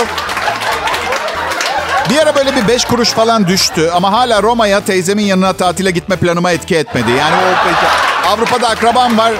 Bir 2.10 2.18
ara 2.18 2.36
böyle 2.36 2.56
bir 2.56 2.68
beş 2.68 2.86
kuruş 2.86 3.10
falan 3.10 3.48
düştü. 3.48 3.90
Ama 3.94 4.12
hala 4.12 4.44
Roma'ya 4.44 4.86
teyzemin 4.86 5.24
yanına 5.24 5.54
tatile 5.54 5.92
gitme 5.92 6.16
planıma 6.16 6.52
etki 6.52 6.76
etmedi. 6.76 7.12
Yani 7.20 7.36
o 7.36 8.28
Avrupa'da 8.28 8.70
akrabam 8.70 9.18
var. 9.18 9.34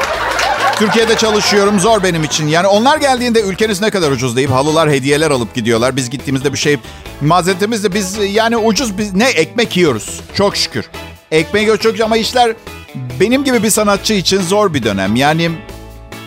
Türkiye'de 0.76 1.16
çalışıyorum. 1.18 1.80
Zor 1.80 2.04
benim 2.04 2.24
için. 2.24 2.48
Yani 2.48 2.68
onlar 2.68 2.98
geldiğinde 2.98 3.42
ülkeniz 3.42 3.82
ne 3.82 3.90
kadar 3.90 4.12
ucuz 4.12 4.36
deyip 4.36 4.52
halılar, 4.52 4.90
hediyeler 4.90 5.32
alıp 5.32 5.56
gidiyorlar. 5.56 5.96
Biz 5.96 6.10
gittiğimizde 6.10 6.54
bir 6.54 6.58
şey 6.58 6.80
mazeretimiz 7.22 7.84
de 7.84 7.94
biz 7.94 8.18
yani 8.34 8.58
ucuz 8.58 8.98
biz 8.98 9.14
ne 9.14 9.30
ekmek 9.30 9.78
yiyoruz. 9.78 10.22
Çok 10.34 10.58
şükür. 10.58 10.90
Ekmek 11.32 11.62
yiyoruz 11.62 11.84
çok 11.84 12.02
ama 12.02 12.18
işler 12.18 12.54
benim 13.20 13.44
gibi 13.44 13.64
bir 13.64 13.70
sanatçı 13.70 14.14
için 14.14 14.42
zor 14.42 14.74
bir 14.74 14.84
dönem. 14.84 15.16
Yani 15.16 15.52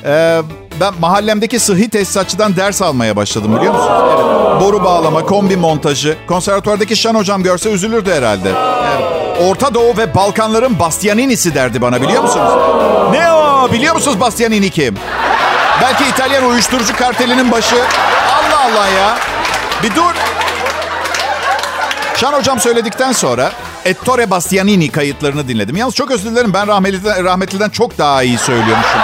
e, 0.05 0.43
ben 0.81 0.95
mahallemdeki 1.01 1.59
sıhhi 1.59 1.89
tesisatçıdan 1.89 2.57
ders 2.57 2.83
almaya 2.83 3.17
başladım 3.17 3.57
biliyor 3.57 3.75
musunuz? 3.75 4.03
Evet. 4.15 4.46
Boru 4.61 4.85
bağlama, 4.85 5.25
kombi 5.25 5.57
montajı. 5.57 6.17
Konservatuvardaki 6.29 6.97
Şan 6.97 7.15
hocam 7.15 7.43
görse 7.43 7.71
üzülürdü 7.71 8.13
herhalde. 8.13 8.53
Orta 9.49 9.75
Doğu 9.75 9.97
ve 9.97 10.15
Balkanların 10.15 10.79
Bastianinisi 10.79 11.55
derdi 11.55 11.83
bana 11.83 12.03
biliyor 12.03 12.23
musunuz? 12.23 12.51
Ne 13.13 13.33
o? 13.33 13.73
Biliyor 13.73 13.95
musunuz 13.95 14.21
Bastianini 14.21 14.71
kim? 14.71 14.95
Belki 15.83 16.05
İtalyan 16.05 16.45
uyuşturucu 16.45 16.97
kartelinin 16.97 17.53
başı. 17.53 17.77
Allah 18.29 18.61
Allah 18.61 18.89
ya. 18.89 19.19
Bir 19.83 19.95
dur. 19.95 20.15
Şan 22.17 22.33
hocam 22.33 22.61
söyledikten 22.61 23.13
sonra 23.13 23.53
Ettore 23.85 24.31
Bastianini 24.31 24.89
kayıtlarını 24.91 25.49
dinledim. 25.49 25.77
Yalnız 25.77 25.95
çok 25.95 26.11
özür 26.11 26.31
dilerim 26.31 26.55
ben 26.55 26.67
rahmetliden, 26.67 27.25
rahmetliden 27.25 27.71
çok 27.71 27.99
daha 27.99 28.23
iyi 28.23 28.39
söylüyormuşum. 28.39 29.01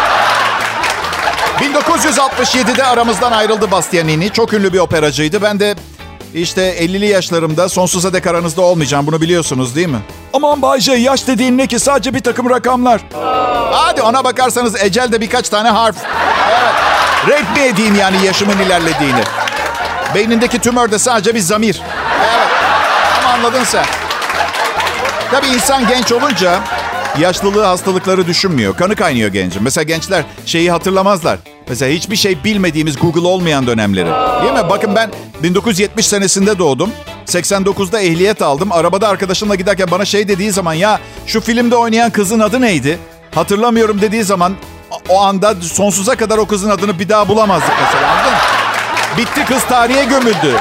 1967'de 1.63 2.85
aramızdan 2.85 3.33
ayrıldı 3.33 3.71
Bastianini. 3.71 4.31
Çok 4.31 4.53
ünlü 4.53 4.73
bir 4.73 4.79
operacıydı. 4.79 5.43
Ben 5.43 5.61
de 5.61 5.75
işte 6.35 6.77
50'li 6.79 7.07
yaşlarımda 7.07 7.69
sonsuza 7.69 8.13
dek 8.13 8.27
aranızda 8.27 8.63
olmayacağım. 8.63 9.07
Bunu 9.07 9.21
biliyorsunuz 9.21 9.77
değil 9.77 9.89
mi? 9.89 9.99
Aman 10.33 10.63
Bayce 10.63 10.93
yaş 10.93 11.27
dediğin 11.27 11.59
ne 11.59 11.67
ki? 11.67 11.79
Sadece 11.79 12.15
bir 12.15 12.21
takım 12.21 12.51
rakamlar. 12.51 13.01
Hadi 13.73 14.03
ona 14.03 14.25
bakarsanız 14.25 14.83
ecel 14.83 15.13
de 15.13 15.21
birkaç 15.21 15.49
tane 15.49 15.69
harf. 15.69 15.97
Evet. 16.51 16.75
Renk 17.29 17.57
mi 17.57 17.63
edeyim 17.63 17.95
yani 17.95 18.27
yaşımın 18.27 18.59
ilerlediğini? 18.59 19.23
Beynindeki 20.15 20.59
tümör 20.59 20.91
de 20.91 20.99
sadece 20.99 21.35
bir 21.35 21.41
zamir. 21.41 21.83
Evet. 22.21 22.49
Ama 23.19 23.35
anladın 23.35 23.65
sen. 23.65 23.85
Tabii 25.31 25.47
insan 25.47 25.89
genç 25.89 26.13
olunca 26.13 26.61
yaşlılığı 27.19 27.65
hastalıkları 27.65 28.27
düşünmüyor. 28.27 28.77
Kanı 28.77 28.97
kaynıyor 28.97 29.29
gencin. 29.33 29.63
Mesela 29.63 29.85
gençler 29.85 30.25
şeyi 30.47 30.71
hatırlamazlar. 30.71 31.39
Mesela 31.69 31.93
hiçbir 31.93 32.17
şey 32.17 32.45
bilmediğimiz 32.45 32.99
Google 32.99 33.29
olmayan 33.29 33.67
dönemleri. 33.67 34.09
Değil 34.43 34.53
mi? 34.53 34.71
Bakın 34.71 34.95
ben 34.95 35.11
1970 35.43 36.07
senesinde 36.07 36.59
doğdum. 36.59 36.91
89'da 37.27 38.01
ehliyet 38.01 38.43
aldım. 38.43 38.73
Arabada 38.73 39.09
arkadaşımla 39.09 39.55
giderken 39.55 39.91
bana 39.91 40.05
şey 40.05 40.29
dediği 40.29 40.53
zaman 40.53 40.75
ya 40.75 41.01
şu 41.27 41.41
filmde 41.41 41.77
oynayan 41.77 42.11
kızın 42.11 42.41
adı 42.41 42.61
neydi? 42.61 42.99
Hatırlamıyorum 43.35 44.01
dediği 44.01 44.25
zaman 44.25 44.55
o 45.09 45.21
anda 45.21 45.55
sonsuza 45.61 46.17
kadar 46.17 46.39
o 46.39 46.47
kızın 46.47 46.71
adını 46.71 46.99
bir 46.99 47.09
daha 47.09 47.29
bulamazdık 47.29 47.73
mesela? 47.85 48.15
Bitti 49.19 49.45
kız 49.45 49.65
tarihe 49.65 50.05
gömüldü. 50.05 50.57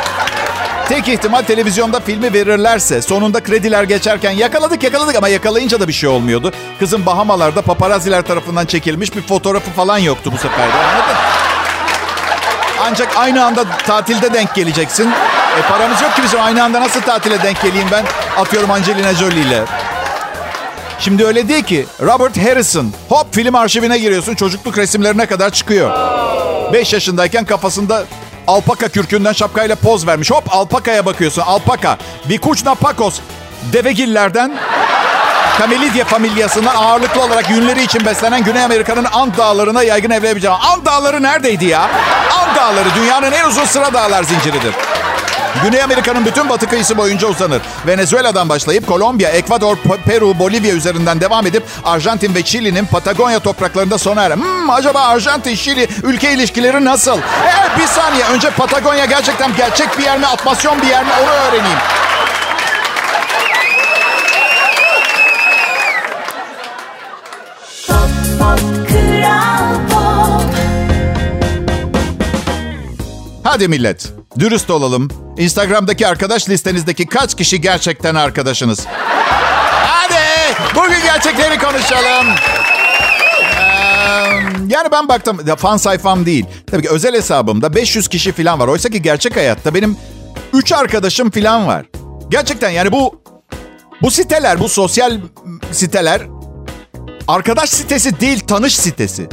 Tek 0.90 1.08
ihtimal 1.08 1.42
televizyonda 1.42 2.00
filmi 2.00 2.34
verirlerse 2.34 3.02
sonunda 3.02 3.44
krediler 3.44 3.84
geçerken 3.84 4.32
yakaladık 4.32 4.84
yakaladık 4.84 5.16
ama 5.16 5.28
yakalayınca 5.28 5.80
da 5.80 5.88
bir 5.88 5.94
şey 5.94 6.10
olmuyordu. 6.10 6.52
Kızın 6.80 7.06
Bahamalarda 7.06 7.62
paparaziler 7.62 8.22
tarafından 8.22 8.66
çekilmiş 8.66 9.16
bir 9.16 9.22
fotoğrafı 9.22 9.72
falan 9.72 9.98
yoktu 9.98 10.32
bu 10.34 10.38
sefer 10.38 10.68
de 10.68 10.74
anladın? 10.74 11.16
Ancak 12.84 13.18
aynı 13.18 13.46
anda 13.46 13.64
tatilde 13.88 14.34
denk 14.34 14.56
geleceksin. 14.56 15.12
E 15.60 15.62
paramız 15.70 16.02
yok 16.02 16.16
ki 16.16 16.24
bizim 16.24 16.42
aynı 16.42 16.64
anda 16.64 16.82
nasıl 16.82 17.02
tatile 17.02 17.44
denk 17.44 17.62
geleyim 17.62 17.88
ben? 17.92 18.06
Atıyorum 18.38 18.72
Angelina 18.72 19.14
Jolie 19.14 19.42
ile. 19.42 19.64
Şimdi 21.00 21.26
öyle 21.26 21.48
değil 21.48 21.64
ki. 21.64 21.86
Robert 22.02 22.38
Harrison. 22.38 22.94
Hop 23.10 23.34
film 23.34 23.56
arşivine 23.56 23.98
giriyorsun. 23.98 24.36
Çocukluk 24.36 24.78
resimlerine 24.78 25.26
kadar 25.26 25.50
çıkıyor. 25.50 25.92
5 26.74 26.94
yaşındayken 26.94 27.46
kafasında 27.46 28.04
alpaka 28.48 28.88
kürkünden 28.88 29.34
şapkayla 29.34 29.76
poz 29.76 30.08
vermiş. 30.08 30.32
Hop 30.32 30.56
alpakaya 30.56 31.06
bakıyorsun. 31.06 31.42
Alpaka. 31.42 31.98
Vikuchna 32.30 32.76
pakos. 32.76 33.20
Devegillerden 33.74 34.52
Camelidya 35.60 36.06
familyasından 36.06 36.76
ağırlıklı 36.76 37.22
olarak 37.22 37.50
yünleri 37.50 37.84
için 37.84 38.06
beslenen 38.06 38.44
Güney 38.44 38.64
Amerika'nın 38.64 39.08
Ant 39.14 39.38
Dağları'na 39.38 39.84
yaygın 39.84 40.10
evlenebileceği. 40.10 40.54
Ant 40.54 40.86
Dağları 40.86 41.24
neredeydi 41.24 41.66
ya? 41.66 41.82
Ant 42.40 42.56
Dağları 42.56 42.96
dünyanın 42.96 43.32
en 43.32 43.46
uzun 43.48 43.66
sıra 43.66 43.94
dağlar 43.94 44.24
zinciridir. 44.24 44.74
Güney 45.64 45.84
Amerika'nın 45.84 46.26
bütün 46.26 46.50
batı 46.50 46.70
kıyısı 46.70 46.98
boyunca 46.98 47.28
uzanır. 47.28 47.62
Venezuela'dan 47.88 48.50
başlayıp 48.50 48.88
Kolombiya, 48.88 49.30
Ekvador, 49.30 49.78
Peru, 50.06 50.40
Bolivya 50.40 50.74
üzerinden 50.74 51.22
devam 51.22 51.48
edip 51.48 51.64
Arjantin 51.86 52.36
ve 52.36 52.44
Şili'nin 52.44 52.86
Patagonya 52.86 53.40
topraklarında 53.40 53.98
sona 53.98 54.24
erer. 54.24 54.36
Hmm, 54.36 54.70
acaba 54.70 55.00
Arjantin-Şili 55.00 55.88
ülke 56.04 56.34
ilişkileri 56.34 56.86
nasıl? 56.86 57.18
Evet 57.44 57.72
bir 57.80 57.88
saniye 57.88 58.26
önce 58.26 58.50
Patagonya 58.50 59.06
gerçekten 59.06 59.56
gerçek 59.58 59.98
bir 59.98 60.04
yer 60.04 60.20
mi, 60.20 60.26
atmasyon 60.26 60.82
bir 60.82 60.88
yer 60.88 61.04
mi 61.04 61.12
onu 61.24 61.32
öğreneyim. 61.32 61.78
Hadi 73.44 73.68
millet, 73.68 74.14
dürüst 74.40 74.70
olalım. 74.70 75.08
Instagram'daki 75.38 76.08
arkadaş 76.08 76.50
listenizdeki 76.50 77.06
kaç 77.06 77.36
kişi 77.36 77.62
gerçekten 77.62 78.16
arkadaşınız? 78.16 78.86
Hadi 79.88 80.56
bugün 80.76 81.02
gerçekleri 81.04 81.58
konuşalım. 81.60 82.28
Yani 84.68 84.92
ben 84.92 85.10
baktım, 85.10 85.42
fan 85.58 85.78
sayfam 85.78 86.26
değil. 86.26 86.46
Tabii 86.72 86.82
ki 86.82 86.90
özel 86.90 87.14
hesabımda 87.14 87.76
500 87.76 88.08
kişi 88.08 88.32
falan 88.32 88.60
var. 88.60 88.68
Oysa 88.68 88.90
ki 88.90 89.02
gerçek 89.02 89.36
hayatta 89.36 89.74
benim 89.74 89.98
3 90.54 90.72
arkadaşım 90.72 91.32
falan 91.32 91.68
var. 91.68 91.86
Gerçekten 92.30 92.70
yani 92.70 92.92
bu 92.92 93.22
bu 94.02 94.12
siteler, 94.12 94.60
bu 94.60 94.70
sosyal 94.70 95.18
siteler 95.72 96.22
arkadaş 97.28 97.70
sitesi 97.70 98.20
değil, 98.20 98.40
tanış 98.40 98.76
sitesi. 98.76 99.28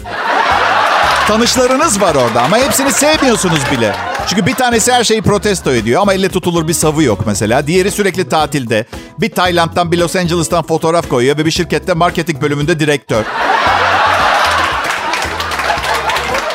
Tanışlarınız 1.28 2.00
var 2.00 2.14
orada 2.14 2.42
ama 2.42 2.58
hepsini 2.58 2.92
sevmiyorsunuz 2.92 3.60
bile. 3.72 3.94
Çünkü 4.28 4.46
bir 4.46 4.54
tanesi 4.54 4.92
her 4.92 5.04
şeyi 5.04 5.22
protesto 5.22 5.72
ediyor 5.72 6.02
ama 6.02 6.14
elle 6.14 6.28
tutulur 6.28 6.68
bir 6.68 6.72
savı 6.72 7.02
yok 7.02 7.20
mesela. 7.26 7.66
Diğeri 7.66 7.90
sürekli 7.90 8.28
tatilde. 8.28 8.86
Bir 9.20 9.30
Tayland'dan 9.30 9.92
bir 9.92 9.98
Los 9.98 10.16
Angeles'tan 10.16 10.62
fotoğraf 10.62 11.08
koyuyor 11.08 11.38
ve 11.38 11.44
bir 11.46 11.50
şirkette 11.50 11.94
marketing 11.94 12.42
bölümünde 12.42 12.80
direktör. 12.80 13.24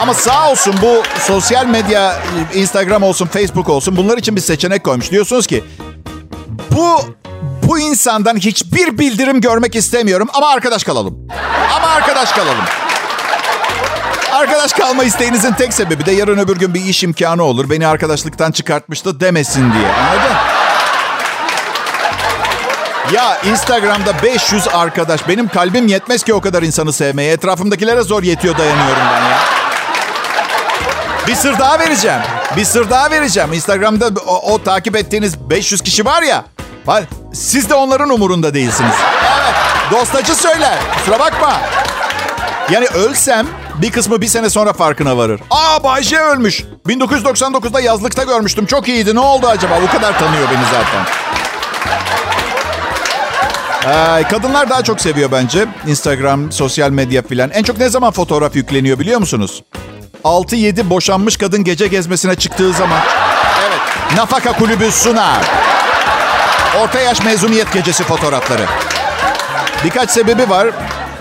Ama 0.01 0.13
sağ 0.13 0.51
olsun 0.51 0.75
bu 0.81 1.03
sosyal 1.19 1.65
medya, 1.65 2.23
Instagram 2.53 3.03
olsun, 3.03 3.25
Facebook 3.25 3.69
olsun 3.69 3.97
bunlar 3.97 4.17
için 4.17 4.35
bir 4.35 4.41
seçenek 4.41 4.83
koymuş. 4.83 5.11
Diyorsunuz 5.11 5.47
ki 5.47 5.63
bu 6.71 6.99
bu 7.63 7.79
insandan 7.79 8.37
hiçbir 8.37 8.97
bildirim 8.97 9.41
görmek 9.41 9.75
istemiyorum 9.75 10.27
ama 10.33 10.47
arkadaş 10.47 10.83
kalalım. 10.83 11.27
Ama 11.77 11.87
arkadaş 11.87 12.31
kalalım. 12.31 12.65
Arkadaş 14.43 14.73
kalma 14.73 15.03
isteğinizin 15.03 15.53
tek 15.53 15.73
sebebi 15.73 16.05
de 16.05 16.11
yarın 16.11 16.37
öbür 16.37 16.55
gün 16.55 16.73
bir 16.73 16.85
iş 16.85 17.03
imkanı 17.03 17.43
olur. 17.43 17.69
Beni 17.69 17.87
arkadaşlıktan 17.87 18.51
çıkartmıştı 18.51 19.19
demesin 19.19 19.73
diye. 19.73 19.87
Anladın? 19.87 20.35
Ya 23.13 23.37
Instagram'da 23.41 24.23
500 24.23 24.67
arkadaş. 24.67 25.27
Benim 25.27 25.47
kalbim 25.47 25.87
yetmez 25.87 26.23
ki 26.23 26.33
o 26.33 26.41
kadar 26.41 26.63
insanı 26.63 26.93
sevmeye. 26.93 27.31
Etrafımdakilere 27.31 28.01
zor 28.01 28.23
yetiyor 28.23 28.57
dayanıyorum 28.57 29.03
ben 29.13 29.21
ya. 29.21 29.37
Bir 31.27 31.35
sır 31.35 31.59
daha 31.59 31.79
vereceğim. 31.79 32.21
Bir 32.57 32.65
sır 32.65 32.89
daha 32.89 33.11
vereceğim. 33.11 33.53
Instagram'da 33.53 34.09
o, 34.27 34.53
o 34.53 34.63
takip 34.63 34.95
ettiğiniz 34.95 35.49
500 35.49 35.81
kişi 35.81 36.05
var 36.05 36.21
ya. 36.21 36.45
Siz 37.33 37.69
de 37.69 37.73
onların 37.73 38.09
umurunda 38.09 38.53
değilsiniz. 38.53 38.95
Evet. 39.23 39.91
Dostacı 39.91 40.35
söyler. 40.35 40.77
Kusura 40.97 41.19
bakma. 41.19 41.61
Yani 42.69 42.85
ölsem 42.87 43.47
bir 43.81 43.91
kısmı 43.91 44.21
bir 44.21 44.27
sene 44.27 44.49
sonra 44.49 44.73
farkına 44.73 45.17
varır. 45.17 45.41
Aa 45.51 45.83
Bayce 45.83 46.19
ölmüş. 46.19 46.63
1999'da 46.87 47.81
yazlıkta 47.81 48.23
görmüştüm. 48.23 48.65
Çok 48.65 48.87
iyiydi. 48.87 49.15
Ne 49.15 49.19
oldu 49.19 49.47
acaba? 49.47 49.79
Bu 49.81 49.87
kadar 49.87 50.19
tanıyor 50.19 50.47
beni 50.49 50.65
zaten. 50.71 51.05
Ee, 53.85 54.23
kadınlar 54.23 54.69
daha 54.69 54.83
çok 54.83 55.01
seviyor 55.01 55.31
bence. 55.31 55.65
Instagram, 55.87 56.51
sosyal 56.51 56.89
medya 56.89 57.21
filan. 57.21 57.49
En 57.51 57.63
çok 57.63 57.77
ne 57.77 57.89
zaman 57.89 58.11
fotoğraf 58.11 58.55
yükleniyor 58.55 58.99
biliyor 58.99 59.19
musunuz? 59.19 59.63
6-7 60.23 60.89
boşanmış 60.89 61.37
kadın 61.37 61.63
gece 61.63 61.87
gezmesine 61.87 62.35
çıktığı 62.35 62.73
zaman. 62.73 62.99
Evet. 63.67 63.79
Nafaka 64.17 64.53
kulübü 64.53 64.91
sunar. 64.91 65.43
Orta 66.83 66.99
yaş 66.99 67.23
mezuniyet 67.23 67.73
gecesi 67.73 68.03
fotoğrafları. 68.03 68.65
Birkaç 69.83 70.09
sebebi 70.09 70.49
var. 70.49 70.67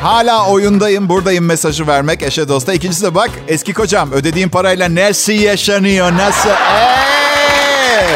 Hala 0.02 0.48
oyundayım, 0.48 1.08
buradayım 1.08 1.44
mesajı 1.44 1.86
vermek 1.86 2.22
eşe 2.22 2.48
dosta. 2.48 2.72
İkincisi 2.72 3.02
de 3.02 3.14
bak 3.14 3.30
eski 3.48 3.72
kocam 3.74 4.12
ödediğim 4.12 4.50
parayla 4.50 4.94
nasıl 4.94 5.32
yaşanıyor, 5.32 6.12
nasıl? 6.16 6.48
Ee! 6.50 8.06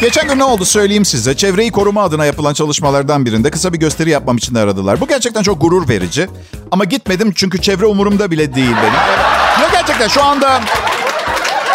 Geçen 0.00 0.28
gün 0.28 0.38
ne 0.38 0.44
oldu 0.44 0.64
söyleyeyim 0.64 1.04
size. 1.04 1.36
Çevreyi 1.36 1.72
koruma 1.72 2.02
adına 2.02 2.24
yapılan 2.24 2.54
çalışmalardan 2.54 3.26
birinde 3.26 3.50
kısa 3.50 3.72
bir 3.72 3.78
gösteri 3.78 4.10
yapmam 4.10 4.36
için 4.36 4.54
aradılar. 4.54 5.00
Bu 5.00 5.06
gerçekten 5.08 5.42
çok 5.42 5.60
gurur 5.60 5.88
verici. 5.88 6.28
Ama 6.70 6.84
gitmedim 6.84 7.32
çünkü 7.34 7.62
çevre 7.62 7.86
umurumda 7.86 8.30
bile 8.30 8.54
değil 8.54 8.76
benim. 8.82 8.94
Yok 9.62 9.70
gerçekten 9.72 10.08
şu 10.08 10.22
anda 10.24 10.60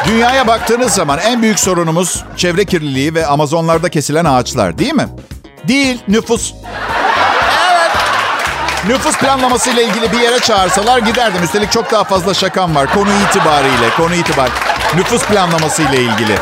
dünyaya 0.07 0.47
baktığınız 0.47 0.91
zaman 0.93 1.19
en 1.19 1.41
büyük 1.41 1.59
sorunumuz 1.59 2.23
çevre 2.37 2.65
kirliliği 2.65 3.15
ve 3.15 3.25
Amazonlarda 3.25 3.89
kesilen 3.89 4.25
ağaçlar 4.25 4.77
değil 4.77 4.93
mi? 4.93 5.07
Değil, 5.67 6.01
nüfus. 6.07 6.53
Nüfus 8.87 9.17
planlaması 9.17 9.69
ile 9.69 9.83
ilgili 9.83 10.11
bir 10.11 10.19
yere 10.19 10.39
çağırsalar 10.39 10.99
giderdim. 10.99 11.43
Üstelik 11.43 11.71
çok 11.71 11.91
daha 11.91 12.03
fazla 12.03 12.33
şakam 12.33 12.75
var 12.75 12.93
konu 12.93 13.09
itibariyle. 13.29 13.89
Konu 13.97 14.15
itibar. 14.15 14.49
Nüfus 14.95 15.25
planlaması 15.25 15.81
ile 15.81 16.01
ilgili. 16.01 16.35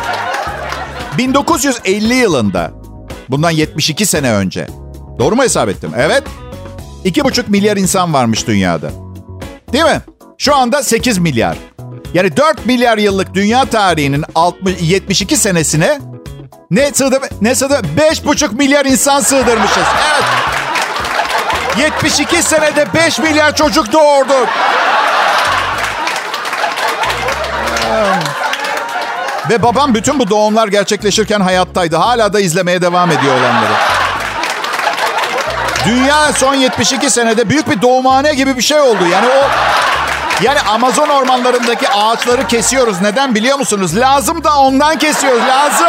1950 1.17 2.13
yılında, 2.13 2.71
bundan 3.30 3.49
72 3.52 4.06
sene 4.06 4.32
önce. 4.32 4.67
Doğru 5.19 5.36
mu 5.36 5.43
hesap 5.43 5.69
ettim? 5.69 5.91
Evet. 5.97 6.23
2,5 7.06 7.43
milyar 7.47 7.78
insan 7.78 8.13
varmış 8.13 8.47
dünyada. 8.47 8.91
Değil 9.73 9.84
mi? 9.84 10.02
Şu 10.38 10.56
anda 10.56 10.84
8 10.84 11.17
milyar. 11.17 11.58
Yani 12.13 12.38
4 12.38 12.65
milyar 12.65 12.97
yıllık 12.97 13.34
dünya 13.34 13.65
tarihinin 13.65 14.25
60, 14.36 14.75
72 14.82 15.38
senesine 15.38 15.99
ne 16.71 16.91
sığdı? 16.93 17.19
Ne 17.41 17.56
sığdı? 17.56 17.82
5,5 17.97 18.56
milyar 18.56 18.86
insan 18.86 19.19
sığdırmışız. 19.19 19.84
Evet. 20.13 20.59
72 21.80 22.44
senede 22.44 22.94
5 22.94 23.20
milyar 23.20 23.56
çocuk 23.56 23.94
doğurduk. 23.94 24.48
Ve 29.50 29.63
babam 29.63 29.94
bütün 29.94 30.20
bu 30.20 30.30
doğumlar 30.30 30.68
gerçekleşirken 30.68 31.39
hayattaydı. 31.42 31.96
Hala 31.96 32.34
da 32.34 32.39
izlemeye 32.39 32.82
devam 32.82 33.12
ediyor 33.12 33.34
olanları. 33.34 33.74
Dünya 35.86 36.34
son 36.34 36.54
72 36.54 37.10
senede 37.10 37.50
büyük 37.50 37.70
bir 37.70 37.82
doğumhane 37.82 38.34
gibi 38.34 38.58
bir 38.58 38.62
şey 38.62 38.80
oldu. 38.80 39.08
Yani 39.12 39.28
o 39.28 39.48
yani 40.44 40.60
Amazon 40.60 41.10
ormanlarındaki 41.10 41.89
ağaçları 41.89 42.48
kesiyoruz. 42.48 43.02
Neden 43.02 43.36
biliyor 43.36 43.58
musunuz? 43.58 43.98
Lazım 43.98 44.44
da 44.44 44.60
ondan 44.60 44.98
kesiyoruz. 44.98 45.42
Lazım. 45.48 45.88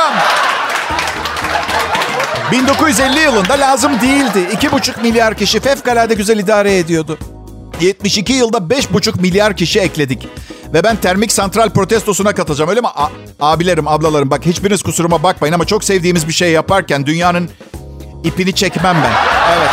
1950 2.52 3.20
yılında 3.20 3.52
lazım 3.52 3.92
değildi. 4.02 4.48
2,5 4.52 5.02
milyar 5.02 5.34
kişi 5.34 5.60
fevkalade 5.60 6.14
güzel 6.14 6.38
idare 6.38 6.78
ediyordu. 6.78 7.18
72 7.80 8.32
yılda 8.32 8.56
5,5 8.56 9.20
milyar 9.20 9.56
kişi 9.56 9.80
ekledik. 9.80 10.28
Ve 10.74 10.84
ben 10.84 10.96
termik 10.96 11.32
santral 11.32 11.70
protestosuna 11.70 12.34
katılacağım 12.34 12.70
öyle 12.70 12.80
mi? 12.80 12.88
A- 12.94 13.08
abilerim, 13.40 13.88
ablalarım 13.88 14.30
bak 14.30 14.46
hiçbiriniz 14.46 14.82
kusuruma 14.82 15.22
bakmayın 15.22 15.54
ama 15.54 15.64
çok 15.64 15.84
sevdiğimiz 15.84 16.28
bir 16.28 16.32
şey 16.32 16.52
yaparken 16.52 17.06
dünyanın 17.06 17.50
ipini 18.24 18.54
çekmem 18.54 18.96
ben. 19.04 19.12
Evet. 19.58 19.70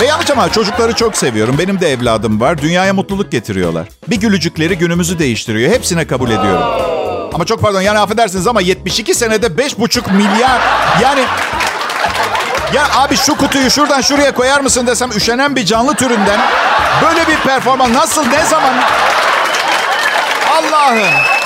Ve 0.00 0.04
yanlış 0.06 0.30
ama 0.30 0.52
çocukları 0.52 0.92
çok 0.92 1.16
seviyorum. 1.16 1.56
Benim 1.58 1.80
de 1.80 1.92
evladım 1.92 2.40
var. 2.40 2.58
Dünyaya 2.58 2.94
mutluluk 2.94 3.32
getiriyorlar. 3.32 3.88
Bir 4.08 4.16
gülücükleri 4.16 4.78
günümüzü 4.78 5.18
değiştiriyor. 5.18 5.72
Hepsine 5.72 6.06
kabul 6.06 6.30
ediyorum. 6.30 6.89
Ama 7.34 7.44
çok 7.44 7.60
pardon 7.60 7.80
yani 7.80 7.98
affedersiniz 7.98 8.46
ama 8.46 8.60
72 8.60 9.14
senede 9.14 9.46
5,5 9.46 10.12
milyar 10.12 10.60
yani 11.02 11.20
ya 12.74 12.86
abi 12.96 13.16
şu 13.16 13.36
kutuyu 13.36 13.70
şuradan 13.70 14.00
şuraya 14.00 14.34
koyar 14.34 14.60
mısın 14.60 14.86
desem 14.86 15.10
üşenen 15.10 15.56
bir 15.56 15.64
canlı 15.64 15.94
türünden 15.94 16.40
böyle 17.02 17.26
bir 17.28 17.36
performans 17.36 17.90
nasıl 17.90 18.26
ne 18.26 18.44
zaman 18.44 18.74
Allah'ım. 20.50 21.40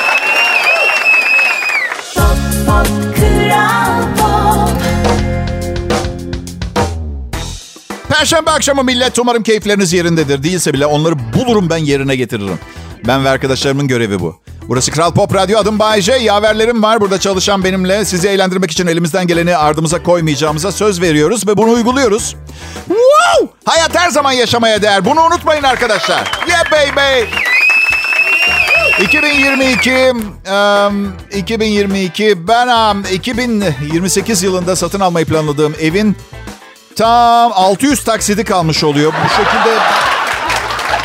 Perşembe 8.09 8.51
akşamı 8.51 8.85
millet 8.85 9.18
umarım 9.18 9.42
keyifleriniz 9.42 9.92
yerindedir. 9.92 10.42
Değilse 10.42 10.73
bile 10.73 10.87
onları 10.87 11.14
bulurum 11.35 11.70
ben 11.70 11.77
yerine 11.77 12.16
getiririm. 12.16 12.59
Ben 13.07 13.25
ve 13.25 13.29
arkadaşlarımın 13.29 13.88
görevi 13.88 14.20
bu. 14.20 14.44
Burası 14.68 14.90
Kral 14.90 15.12
Pop 15.12 15.35
Radyo. 15.35 15.59
Adım 15.59 15.79
Bayece. 15.79 16.12
Yaverlerim 16.12 16.83
var 16.83 17.00
burada 17.00 17.20
çalışan 17.20 17.64
benimle. 17.64 18.05
Sizi 18.05 18.29
eğlendirmek 18.29 18.70
için 18.70 18.87
elimizden 18.87 19.27
geleni 19.27 19.57
ardımıza 19.57 20.03
koymayacağımıza 20.03 20.72
söz 20.72 21.00
veriyoruz 21.00 21.46
ve 21.46 21.57
bunu 21.57 21.70
uyguluyoruz. 21.70 22.37
Wow! 22.88 23.57
Hayat 23.64 23.94
her 23.98 24.11
zaman 24.11 24.33
yaşamaya 24.33 24.83
değer. 24.83 25.05
Bunu 25.05 25.20
unutmayın 25.22 25.62
arkadaşlar. 25.62 26.31
Yeah 26.48 26.64
baby! 26.72 27.31
2022 29.03 30.12
um, 30.50 31.12
2022 31.33 32.48
ben 32.48 32.68
um, 32.68 33.05
2028 33.12 34.42
yılında 34.42 34.77
satın 34.77 35.00
almayı 35.00 35.27
planladığım 35.27 35.74
evin 35.81 36.16
tam 36.96 37.53
600 37.53 38.05
taksidi 38.05 38.44
kalmış 38.44 38.85
oluyor. 38.85 39.12
Bu 39.24 39.29
şekilde 39.29 39.79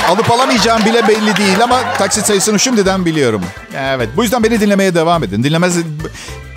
alıp 0.09 0.31
alamayacağım 0.31 0.85
bile 0.85 1.07
belli 1.07 1.37
değil 1.37 1.63
ama 1.63 1.93
taksit 1.97 2.25
sayısını 2.25 2.59
şimdiden 2.59 3.05
biliyorum. 3.05 3.41
Evet 3.77 4.09
bu 4.15 4.23
yüzden 4.23 4.43
beni 4.43 4.59
dinlemeye 4.59 4.95
devam 4.95 5.23
edin. 5.23 5.43
Dinlemez 5.43 5.77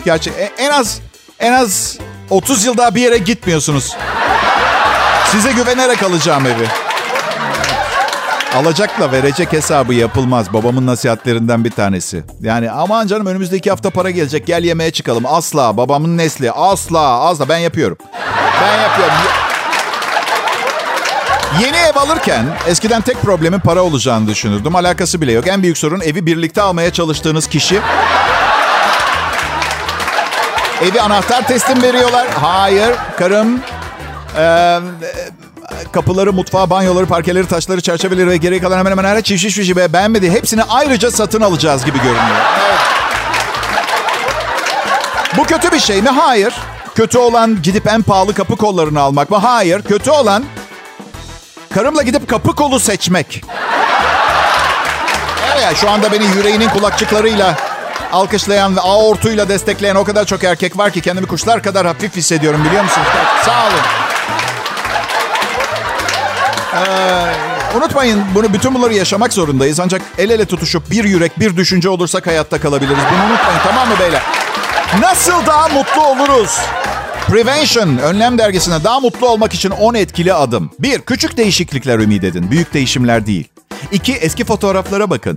gerçi 0.05 0.31
e- 0.31 0.53
en 0.59 0.71
az 0.71 1.01
en 1.41 1.53
az 1.53 1.99
30 2.31 2.65
yıl 2.65 2.77
daha 2.77 2.95
bir 2.95 3.01
yere 3.01 3.19
gitmiyorsunuz. 3.19 3.97
Size 5.33 5.53
güvenerek 5.53 6.03
alacağım 6.03 6.47
evi. 6.47 6.67
Alacakla 8.57 9.13
verecek 9.13 9.53
hesabı 9.53 9.95
yapılmaz. 9.95 10.53
Babamın 10.53 10.87
nasihatlerinden 10.87 11.65
bir 11.65 11.71
tanesi. 11.71 12.25
Yani 12.41 12.71
aman 12.71 13.07
canım 13.07 13.27
önümüzdeki 13.27 13.71
hafta 13.71 13.91
para 13.91 14.11
gelecek 14.11 14.47
gel 14.47 14.65
yemeğe 14.65 14.91
çıkalım. 14.91 15.27
Asla 15.27 15.77
babamın 15.77 16.19
nesli 16.19 16.53
asla 16.53 17.01
asla 17.21 17.49
ben 17.49 17.59
yapıyorum. 17.59 17.99
Ben 18.63 18.83
yapıyorum. 18.83 19.15
Yeni 21.61 21.77
ev 21.77 21.97
alırken 21.97 22.47
eskiden 22.67 23.03
tek 23.03 23.23
problemin 23.23 23.59
para 23.59 23.83
olacağını 23.83 24.27
düşünürdüm. 24.27 24.77
Alakası 24.77 25.21
bile 25.21 25.33
yok. 25.33 25.49
En 25.49 25.63
büyük 25.63 25.79
sorun 25.79 26.01
evi 26.01 26.27
birlikte 26.27 26.63
almaya 26.63 26.93
çalıştığınız 26.93 27.47
kişi. 27.47 27.81
Evi 30.83 31.01
anahtar 31.01 31.47
teslim 31.47 31.83
veriyorlar. 31.83 32.27
Hayır 32.41 32.91
karım 33.19 33.61
ee, 34.39 34.79
kapıları, 35.93 36.33
mutfağı, 36.33 36.71
banyoları, 36.71 37.07
parkeleri, 37.07 37.47
taşları, 37.47 37.81
çerçeveleri 37.81 38.29
ve 38.29 38.37
geri 38.37 38.61
kalan 38.61 38.79
hemen 38.79 38.91
hemen 38.91 39.05
her 39.05 39.23
çift 39.23 39.43
çift 39.43 39.77
ve 39.77 39.93
beğenmedi. 39.93 40.31
Hepsini 40.31 40.63
ayrıca 40.63 41.11
satın 41.11 41.41
alacağız 41.41 41.85
gibi 41.85 41.99
görünüyor. 41.99 42.37
Bu 45.37 45.45
kötü 45.45 45.73
bir 45.73 45.81
şey 45.81 46.03
mi? 46.03 46.09
Hayır. 46.09 46.55
Kötü 46.95 47.19
olan 47.19 47.63
gidip 47.63 47.87
en 47.87 48.03
pahalı 48.03 48.35
kapı 48.35 48.57
kollarını 48.57 49.01
almak 49.01 49.31
mı? 49.31 49.37
Hayır. 49.37 49.83
Kötü 49.83 50.11
olan 50.11 50.45
karımla 51.75 52.03
gidip 52.03 52.29
kapı 52.29 52.55
kolu 52.55 52.81
seçmek. 52.81 53.45
Evet, 55.57 55.77
şu 55.77 55.91
anda 55.91 56.13
beni 56.13 56.25
yüreğinin 56.25 56.69
kulakçıklarıyla 56.69 57.57
alkışlayan 58.13 58.77
ve 58.77 58.81
aortuyla 58.81 59.49
destekleyen 59.49 59.95
o 59.95 60.05
kadar 60.05 60.25
çok 60.25 60.45
erkek 60.45 60.79
var 60.79 60.91
ki 60.91 61.01
kendimi 61.01 61.27
kuşlar 61.27 61.63
kadar 61.63 61.87
hafif 61.87 62.17
hissediyorum 62.17 62.65
biliyor 62.65 62.83
musunuz? 62.83 63.07
Sağ 63.45 63.67
olun. 63.67 63.81
Ee, 66.75 67.77
unutmayın 67.77 68.25
bunu 68.35 68.53
bütün 68.53 68.75
bunları 68.75 68.95
yaşamak 68.95 69.33
zorundayız. 69.33 69.81
Ancak 69.81 70.03
el 70.19 70.31
ele 70.31 70.45
tutuşup 70.45 70.91
bir 70.91 71.05
yürek 71.05 71.41
bir 71.41 71.57
düşünce 71.57 71.89
olursak 71.89 72.27
hayatta 72.27 72.61
kalabiliriz. 72.61 73.03
Bunu 73.13 73.31
unutmayın 73.33 73.61
tamam 73.65 73.89
mı 73.89 73.95
beyler? 74.01 74.23
Nasıl 75.01 75.47
daha 75.47 75.69
mutlu 75.69 76.03
oluruz? 76.07 76.59
Prevention, 77.29 77.99
Önlem 77.99 78.39
Dergisi'ne 78.39 78.85
daha 78.85 79.01
mutlu 79.01 79.29
olmak 79.29 79.55
için 79.55 79.71
10 79.71 79.95
etkili 79.95 80.35
adım. 80.35 80.71
1. 80.79 80.99
Küçük 81.01 81.37
değişiklikler 81.37 81.99
ümit 81.99 82.25
edin. 82.25 82.51
Büyük 82.51 82.75
değişimler 82.75 83.27
değil. 83.27 83.49
2. 83.93 84.13
Eski 84.13 84.45
fotoğraflara 84.45 85.11
bakın. 85.11 85.37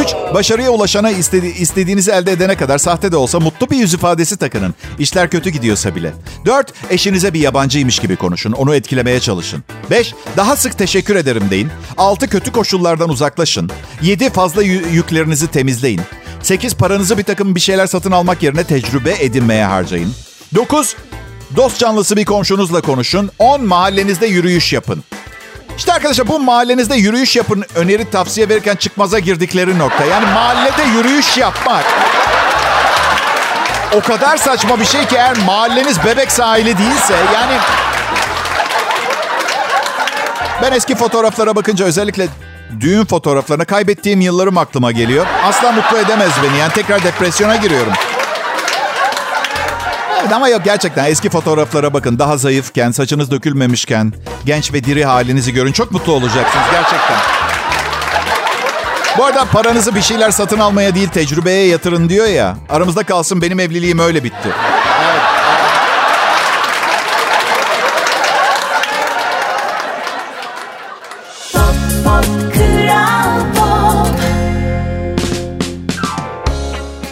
3. 0.00 0.08
Başarıya 0.34 0.70
ulaşana 0.70 1.10
istedi, 1.10 1.46
istediğinizi 1.46 2.10
elde 2.10 2.32
edene 2.32 2.56
kadar 2.56 2.78
sahte 2.78 3.12
de 3.12 3.16
olsa 3.16 3.40
mutlu 3.40 3.70
bir 3.70 3.76
yüz 3.76 3.94
ifadesi 3.94 4.36
takının. 4.36 4.74
İşler 4.98 5.30
kötü 5.30 5.50
gidiyorsa 5.50 5.94
bile. 5.94 6.12
4. 6.46 6.72
Eşinize 6.90 7.34
bir 7.34 7.40
yabancıymış 7.40 7.98
gibi 7.98 8.16
konuşun. 8.16 8.52
Onu 8.52 8.74
etkilemeye 8.74 9.20
çalışın. 9.20 9.64
5. 9.90 10.14
Daha 10.36 10.56
sık 10.56 10.78
teşekkür 10.78 11.16
ederim 11.16 11.44
deyin. 11.50 11.68
6. 11.98 12.28
Kötü 12.28 12.52
koşullardan 12.52 13.08
uzaklaşın. 13.08 13.70
7. 14.02 14.30
Fazla 14.30 14.62
yü- 14.64 14.90
yüklerinizi 14.92 15.46
temizleyin. 15.50 16.00
8. 16.42 16.74
Paranızı 16.74 17.18
bir 17.18 17.22
takım 17.24 17.54
bir 17.54 17.60
şeyler 17.60 17.86
satın 17.86 18.10
almak 18.12 18.42
yerine 18.42 18.64
tecrübe 18.64 19.14
edinmeye 19.20 19.64
harcayın. 19.64 20.14
9. 20.54 20.96
Dost 21.56 21.78
canlısı 21.78 22.16
bir 22.16 22.24
komşunuzla 22.24 22.80
konuşun. 22.80 23.30
10. 23.38 23.64
Mahallenizde 23.64 24.26
yürüyüş 24.26 24.72
yapın. 24.72 25.04
İşte 25.78 25.92
arkadaşlar 25.92 26.28
bu 26.28 26.40
mahallenizde 26.40 26.96
yürüyüş 26.96 27.36
yapın 27.36 27.64
öneri 27.74 28.10
tavsiye 28.10 28.48
verirken 28.48 28.76
çıkmaza 28.76 29.18
girdikleri 29.18 29.78
nokta. 29.78 30.04
Yani 30.04 30.26
mahallede 30.26 30.82
yürüyüş 30.82 31.38
yapmak. 31.38 31.84
O 33.96 34.00
kadar 34.00 34.36
saçma 34.36 34.80
bir 34.80 34.84
şey 34.84 35.06
ki 35.06 35.16
eğer 35.16 35.36
mahalleniz 35.46 36.04
bebek 36.04 36.32
sahili 36.32 36.78
değilse 36.78 37.14
yani... 37.34 37.52
Ben 40.62 40.72
eski 40.72 40.94
fotoğraflara 40.94 41.56
bakınca 41.56 41.84
özellikle 41.84 42.28
düğün 42.80 43.04
fotoğraflarına 43.04 43.64
kaybettiğim 43.64 44.20
yıllarım 44.20 44.58
aklıma 44.58 44.92
geliyor. 44.92 45.26
Asla 45.44 45.72
mutlu 45.72 45.98
edemez 45.98 46.30
beni 46.42 46.58
yani 46.58 46.72
tekrar 46.72 47.04
depresyona 47.04 47.56
giriyorum. 47.56 47.92
Evet 50.20 50.32
ama 50.32 50.48
yok 50.48 50.64
gerçekten 50.64 51.04
eski 51.04 51.30
fotoğraflara 51.30 51.92
bakın. 51.92 52.18
Daha 52.18 52.36
zayıfken, 52.36 52.90
saçınız 52.90 53.30
dökülmemişken, 53.30 54.12
genç 54.44 54.72
ve 54.72 54.84
diri 54.84 55.04
halinizi 55.04 55.52
görün. 55.52 55.72
Çok 55.72 55.92
mutlu 55.92 56.12
olacaksınız 56.12 56.64
gerçekten. 56.72 57.16
Bu 59.18 59.24
arada 59.24 59.44
paranızı 59.44 59.94
bir 59.94 60.02
şeyler 60.02 60.30
satın 60.30 60.58
almaya 60.58 60.94
değil 60.94 61.08
tecrübeye 61.08 61.66
yatırın 61.66 62.08
diyor 62.08 62.26
ya. 62.26 62.56
Aramızda 62.70 63.02
kalsın 63.02 63.42
benim 63.42 63.60
evliliğim 63.60 63.98
öyle 63.98 64.24
bitti. 64.24 64.48
Evet. 65.04 65.22
Pop, 71.52 71.74
pop, 72.04 72.24
kral 72.54 73.40
pop. 73.54 74.20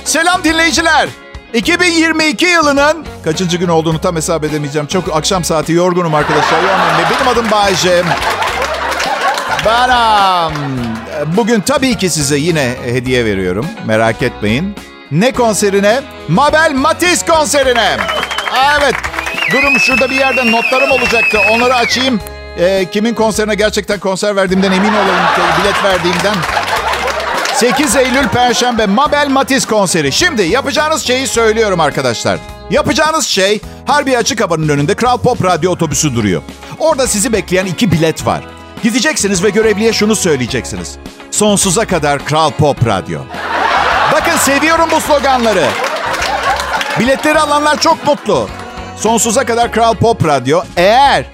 Selam 0.04 0.44
dinleyiciler. 0.44 1.08
2022 1.54 2.46
yılının 2.46 3.06
kaçıncı 3.24 3.56
gün 3.56 3.68
olduğunu 3.68 4.00
tam 4.00 4.16
hesap 4.16 4.44
edemeyeceğim. 4.44 4.86
Çok 4.86 5.16
akşam 5.16 5.44
saati 5.44 5.72
yorgunum 5.72 6.14
arkadaşlar. 6.14 6.62
Yormayın. 6.62 7.08
Benim 7.10 7.28
adım 7.28 7.50
Bayece. 7.50 8.02
Ben 9.66 9.90
bugün 11.36 11.60
tabii 11.60 11.94
ki 11.98 12.10
size 12.10 12.36
yine 12.36 12.74
hediye 12.84 13.24
veriyorum. 13.24 13.66
Merak 13.86 14.22
etmeyin. 14.22 14.74
Ne 15.10 15.32
konserine? 15.32 16.00
Mabel 16.28 16.72
Matiz 16.74 17.26
konserine. 17.26 17.96
Evet. 18.78 18.94
Durum 19.52 19.78
şurada 19.78 20.10
bir 20.10 20.14
yerde 20.16 20.52
notlarım 20.52 20.90
olacaktı. 20.90 21.38
Onları 21.52 21.74
açayım. 21.74 22.20
Ee, 22.58 22.86
kimin 22.92 23.14
konserine 23.14 23.54
gerçekten 23.54 24.00
konser 24.00 24.36
verdiğimden 24.36 24.72
emin 24.72 24.92
olalım. 24.92 25.24
Bilet 25.60 25.84
verdiğimden. 25.84 26.34
8 27.58 27.96
Eylül 27.96 28.28
Perşembe 28.28 28.86
Mabel 28.86 29.28
Matiz 29.28 29.66
konseri. 29.66 30.12
Şimdi 30.12 30.42
yapacağınız 30.42 31.02
şeyi 31.06 31.26
söylüyorum 31.26 31.80
arkadaşlar. 31.80 32.38
Yapacağınız 32.70 33.26
şey 33.26 33.60
Harbi 33.86 34.18
Açık 34.18 34.40
Hava'nın 34.40 34.68
önünde 34.68 34.94
Kral 34.94 35.18
Pop 35.18 35.44
Radyo 35.44 35.70
otobüsü 35.72 36.14
duruyor. 36.14 36.42
Orada 36.78 37.06
sizi 37.06 37.32
bekleyen 37.32 37.66
iki 37.66 37.92
bilet 37.92 38.26
var. 38.26 38.44
Gideceksiniz 38.82 39.44
ve 39.44 39.50
görevliye 39.50 39.92
şunu 39.92 40.16
söyleyeceksiniz. 40.16 40.96
Sonsuza 41.30 41.84
kadar 41.84 42.24
Kral 42.24 42.50
Pop 42.50 42.86
Radyo. 42.86 43.20
Bakın 44.12 44.36
seviyorum 44.36 44.88
bu 44.96 45.00
sloganları. 45.00 45.66
Biletleri 47.00 47.38
alanlar 47.38 47.80
çok 47.80 48.06
mutlu. 48.06 48.48
Sonsuza 48.96 49.44
kadar 49.44 49.72
Kral 49.72 49.94
Pop 49.94 50.24
Radyo. 50.26 50.62
Eğer, 50.76 51.24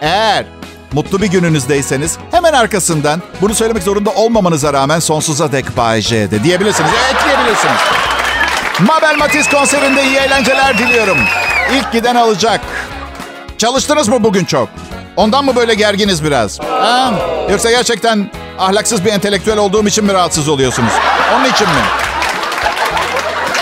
eğer 0.00 0.46
mutlu 0.92 1.22
bir 1.22 1.26
gününüzdeyseniz 1.26 2.18
hemen 2.30 2.41
arkasından 2.52 3.22
bunu 3.40 3.54
söylemek 3.54 3.82
zorunda 3.82 4.10
olmamanıza 4.10 4.72
rağmen 4.72 4.98
sonsuza 4.98 5.52
dek 5.52 5.76
Bay 5.76 6.00
J'de 6.00 6.44
diyebilirsiniz. 6.44 6.90
Ekleyebilirsiniz. 7.14 7.80
Mabel 8.80 9.16
Matiz 9.18 9.48
konserinde 9.48 10.04
iyi 10.04 10.16
eğlenceler 10.16 10.78
diliyorum. 10.78 11.18
İlk 11.72 11.92
giden 11.92 12.14
alacak. 12.14 12.60
Çalıştınız 13.58 14.08
mı 14.08 14.24
bugün 14.24 14.44
çok? 14.44 14.68
Ondan 15.16 15.44
mı 15.44 15.56
böyle 15.56 15.74
gerginiz 15.74 16.24
biraz? 16.24 16.60
Ha? 16.60 17.12
Yoksa 17.50 17.70
gerçekten 17.70 18.30
ahlaksız 18.58 19.04
bir 19.04 19.12
entelektüel 19.12 19.58
olduğum 19.58 19.86
için 19.86 20.04
mi 20.04 20.12
rahatsız 20.12 20.48
oluyorsunuz? 20.48 20.92
Onun 21.36 21.44
için 21.44 21.68
mi? 21.68 21.82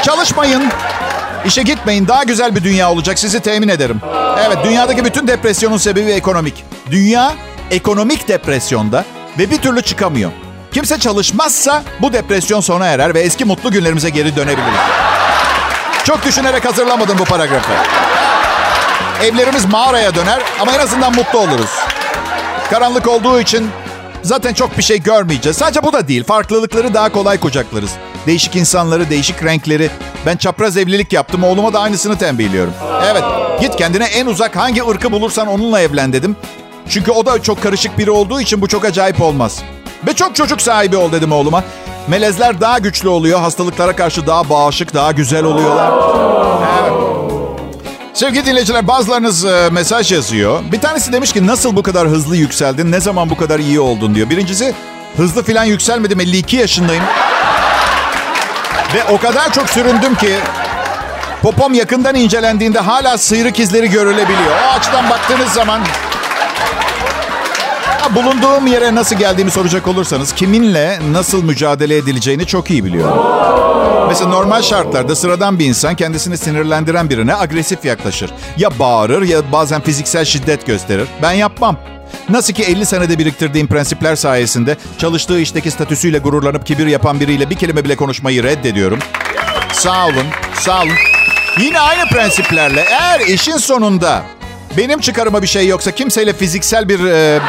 Çalışmayın. 0.03 0.63
İşe 1.45 1.63
gitmeyin. 1.63 2.09
Daha 2.09 2.25
güzel 2.25 2.57
bir 2.57 2.65
dünya 2.65 2.91
olacak. 2.91 3.19
Sizi 3.19 3.41
temin 3.41 3.69
ederim. 3.69 4.01
Evet, 4.47 4.59
dünyadaki 4.65 5.05
bütün 5.05 5.29
depresyonun 5.29 5.77
sebebi 5.77 6.11
ekonomik. 6.11 6.65
Dünya 6.91 7.33
ekonomik 7.71 8.29
depresyonda 8.29 9.05
ve 9.39 9.51
bir 9.51 9.59
türlü 9.59 9.83
çıkamıyor. 9.83 10.31
Kimse 10.73 10.99
çalışmazsa 10.99 11.83
bu 12.01 12.13
depresyon 12.13 12.61
sona 12.61 12.87
erer 12.87 13.15
ve 13.15 13.21
eski 13.21 13.45
mutlu 13.45 13.71
günlerimize 13.71 14.11
geri 14.11 14.37
dönebiliriz. 14.37 14.81
Çok 16.05 16.25
düşünerek 16.25 16.65
hazırlamadım 16.65 17.19
bu 17.19 17.25
paragrafı. 17.25 17.73
Evlerimiz 19.23 19.65
mağaraya 19.65 20.15
döner 20.15 20.43
ama 20.61 20.73
en 20.73 20.79
azından 20.79 21.15
mutlu 21.15 21.39
oluruz. 21.39 21.71
Karanlık 22.71 23.09
olduğu 23.09 23.41
için 23.41 23.69
zaten 24.23 24.55
çok 24.55 24.79
bir 24.79 24.83
şey 24.83 25.03
görmeyeceğiz. 25.03 25.57
Sadece 25.57 25.83
bu 25.83 25.93
da 25.93 26.09
değil. 26.09 26.25
Farklılıkları 26.25 26.95
daha 26.95 27.13
kolay 27.13 27.41
kucaklarız. 27.41 27.91
Değişik 28.27 28.57
insanları, 28.57 29.11
değişik 29.11 29.45
renkleri. 29.45 29.91
Ben 30.27 30.37
çapraz 30.37 30.77
evlilik 30.77 31.13
yaptım. 31.13 31.45
Oğluma 31.45 31.73
da 31.73 31.81
aynısını 31.81 32.19
tembihliyorum. 32.19 32.75
Evet, 33.05 33.23
git 33.61 33.77
kendine 33.77 34.05
en 34.05 34.27
uzak 34.27 34.57
hangi 34.57 34.85
ırkı 34.85 35.13
bulursan 35.13 35.47
onunla 35.47 35.81
evlen 35.81 36.13
dedim. 36.13 36.37
Çünkü 36.89 37.11
o 37.11 37.27
da 37.27 37.43
çok 37.43 37.63
karışık 37.63 37.99
biri 37.99 38.11
olduğu 38.11 38.41
için 38.41 38.61
bu 38.61 38.69
çok 38.69 38.85
acayip 38.85 39.23
olmaz. 39.23 39.63
Ve 40.07 40.13
çok 40.13 40.35
çocuk 40.35 40.63
sahibi 40.63 40.97
ol 40.97 41.13
dedim 41.13 41.33
oğluma. 41.33 41.65
Melezler 42.09 42.61
daha 42.61 42.79
güçlü 42.79 43.09
oluyor. 43.09 43.41
Hastalıklara 43.41 43.97
karşı 43.97 44.27
daha 44.27 44.49
bağışık, 44.49 44.95
daha 44.95 45.13
güzel 45.13 45.45
oluyorlar. 45.45 45.93
Evet. 46.83 46.93
Sevgili 48.15 48.47
dinleyiciler 48.47 48.89
bazılarınız 48.89 49.45
e, 49.45 49.69
mesaj 49.73 50.13
yazıyor. 50.13 50.61
Bir 50.73 50.81
tanesi 50.81 51.13
demiş 51.13 51.33
ki 51.33 51.47
nasıl 51.47 51.77
bu 51.77 51.83
kadar 51.83 52.09
hızlı 52.09 52.37
yükseldin? 52.37 52.93
Ne 52.93 53.01
zaman 53.01 53.31
bu 53.31 53.37
kadar 53.37 53.59
iyi 53.59 53.81
oldun 53.81 54.15
diyor. 54.15 54.31
Birincisi 54.31 54.75
hızlı 55.17 55.43
falan 55.43 55.65
yükselmedim. 55.65 56.21
52 56.21 56.57
yaşındayım. 56.57 57.05
Ve 58.95 59.05
o 59.13 59.19
kadar 59.19 59.53
çok 59.53 59.69
süründüm 59.71 60.15
ki 60.15 60.37
popom 61.43 61.75
yakından 61.75 62.15
incelendiğinde 62.15 62.79
hala 62.79 63.19
sıyrık 63.19 63.61
izleri 63.61 63.91
görülebiliyor. 63.91 64.57
O 64.69 64.79
açıdan 64.79 65.11
baktığınız 65.11 65.53
zaman 65.53 65.81
bulunduğum 68.15 68.67
yere 68.67 68.95
nasıl 68.95 69.17
geldiğimi 69.17 69.51
soracak 69.51 69.89
olursanız 69.89 70.33
kiminle 70.33 70.99
nasıl 71.13 71.45
mücadele 71.45 71.97
edileceğini 71.97 72.47
çok 72.47 72.71
iyi 72.71 72.85
biliyorum. 72.85 73.25
Mesela 74.09 74.31
normal 74.31 74.63
şartlarda 74.63 75.17
sıradan 75.17 75.59
bir 75.59 75.67
insan 75.67 75.95
kendisini 75.95 76.39
sinirlendiren 76.39 77.11
birine 77.11 77.35
agresif 77.35 77.85
yaklaşır. 77.85 78.31
Ya 78.57 78.79
bağırır 78.79 79.23
ya 79.23 79.53
bazen 79.53 79.81
fiziksel 79.81 80.25
şiddet 80.25 80.67
gösterir. 80.67 81.09
Ben 81.23 81.33
yapmam. 81.33 81.77
Nasıl 82.29 82.53
ki 82.53 82.63
50 82.63 82.87
senede 82.87 83.19
biriktirdiğim 83.19 83.67
prensipler 83.67 84.17
sayesinde 84.17 84.77
çalıştığı 84.99 85.41
işteki 85.41 85.71
statüsüyle 85.71 86.19
gururlanıp 86.19 86.67
kibir 86.67 86.87
yapan 86.87 87.21
biriyle 87.21 87.51
bir 87.51 87.55
kelime 87.55 87.85
bile 87.85 87.97
konuşmayı 87.97 88.43
reddediyorum. 88.43 88.99
Sağ 89.73 90.07
olun, 90.07 90.27
sağ 90.55 90.83
olun. 90.83 90.97
Yine 91.61 91.81
aynı 91.81 92.09
prensiplerle 92.09 92.81
eğer 92.81 93.21
işin 93.21 93.57
sonunda 93.57 94.23
benim 94.77 95.01
çıkarıma 95.01 95.43
bir 95.43 95.47
şey 95.47 95.69
yoksa 95.69 95.91
kimseyle 95.91 96.33
fiziksel 96.33 96.89
bir 96.89 97.05
e, 97.05 97.41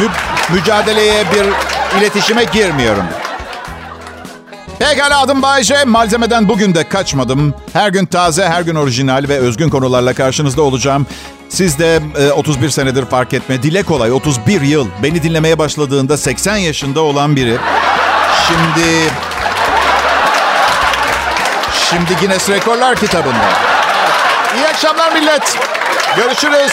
mü- 0.00 0.54
mücadeleye 0.54 1.24
bir 1.32 1.44
iletişime 1.98 2.44
girmiyorum. 2.44 3.04
Pekala 4.78 5.20
adım 5.20 5.42
Bayce. 5.42 5.84
Malzemeden 5.84 6.48
bugün 6.48 6.74
de 6.74 6.88
kaçmadım. 6.88 7.54
Her 7.72 7.88
gün 7.88 8.06
taze, 8.06 8.48
her 8.48 8.62
gün 8.62 8.74
orijinal 8.74 9.24
ve 9.28 9.38
özgün 9.38 9.68
konularla 9.70 10.14
karşınızda 10.14 10.62
olacağım. 10.62 11.06
Siz 11.48 11.78
de 11.78 12.00
e, 12.18 12.32
31 12.32 12.70
senedir 12.70 13.06
fark 13.06 13.32
etme. 13.32 13.62
Dile 13.62 13.82
kolay 13.82 14.12
31 14.12 14.60
yıl. 14.60 14.88
Beni 15.02 15.22
dinlemeye 15.22 15.58
başladığında 15.58 16.16
80 16.16 16.56
yaşında 16.56 17.00
olan 17.00 17.36
biri. 17.36 17.56
Şimdi... 18.48 18.88
Şimdi 21.90 22.16
Guinness 22.20 22.48
Rekorlar 22.50 22.96
kitabında. 22.96 23.48
İyi 24.56 24.68
akşamlar 24.68 25.12
millet. 25.12 25.58
Görüşürüz. 26.16 26.72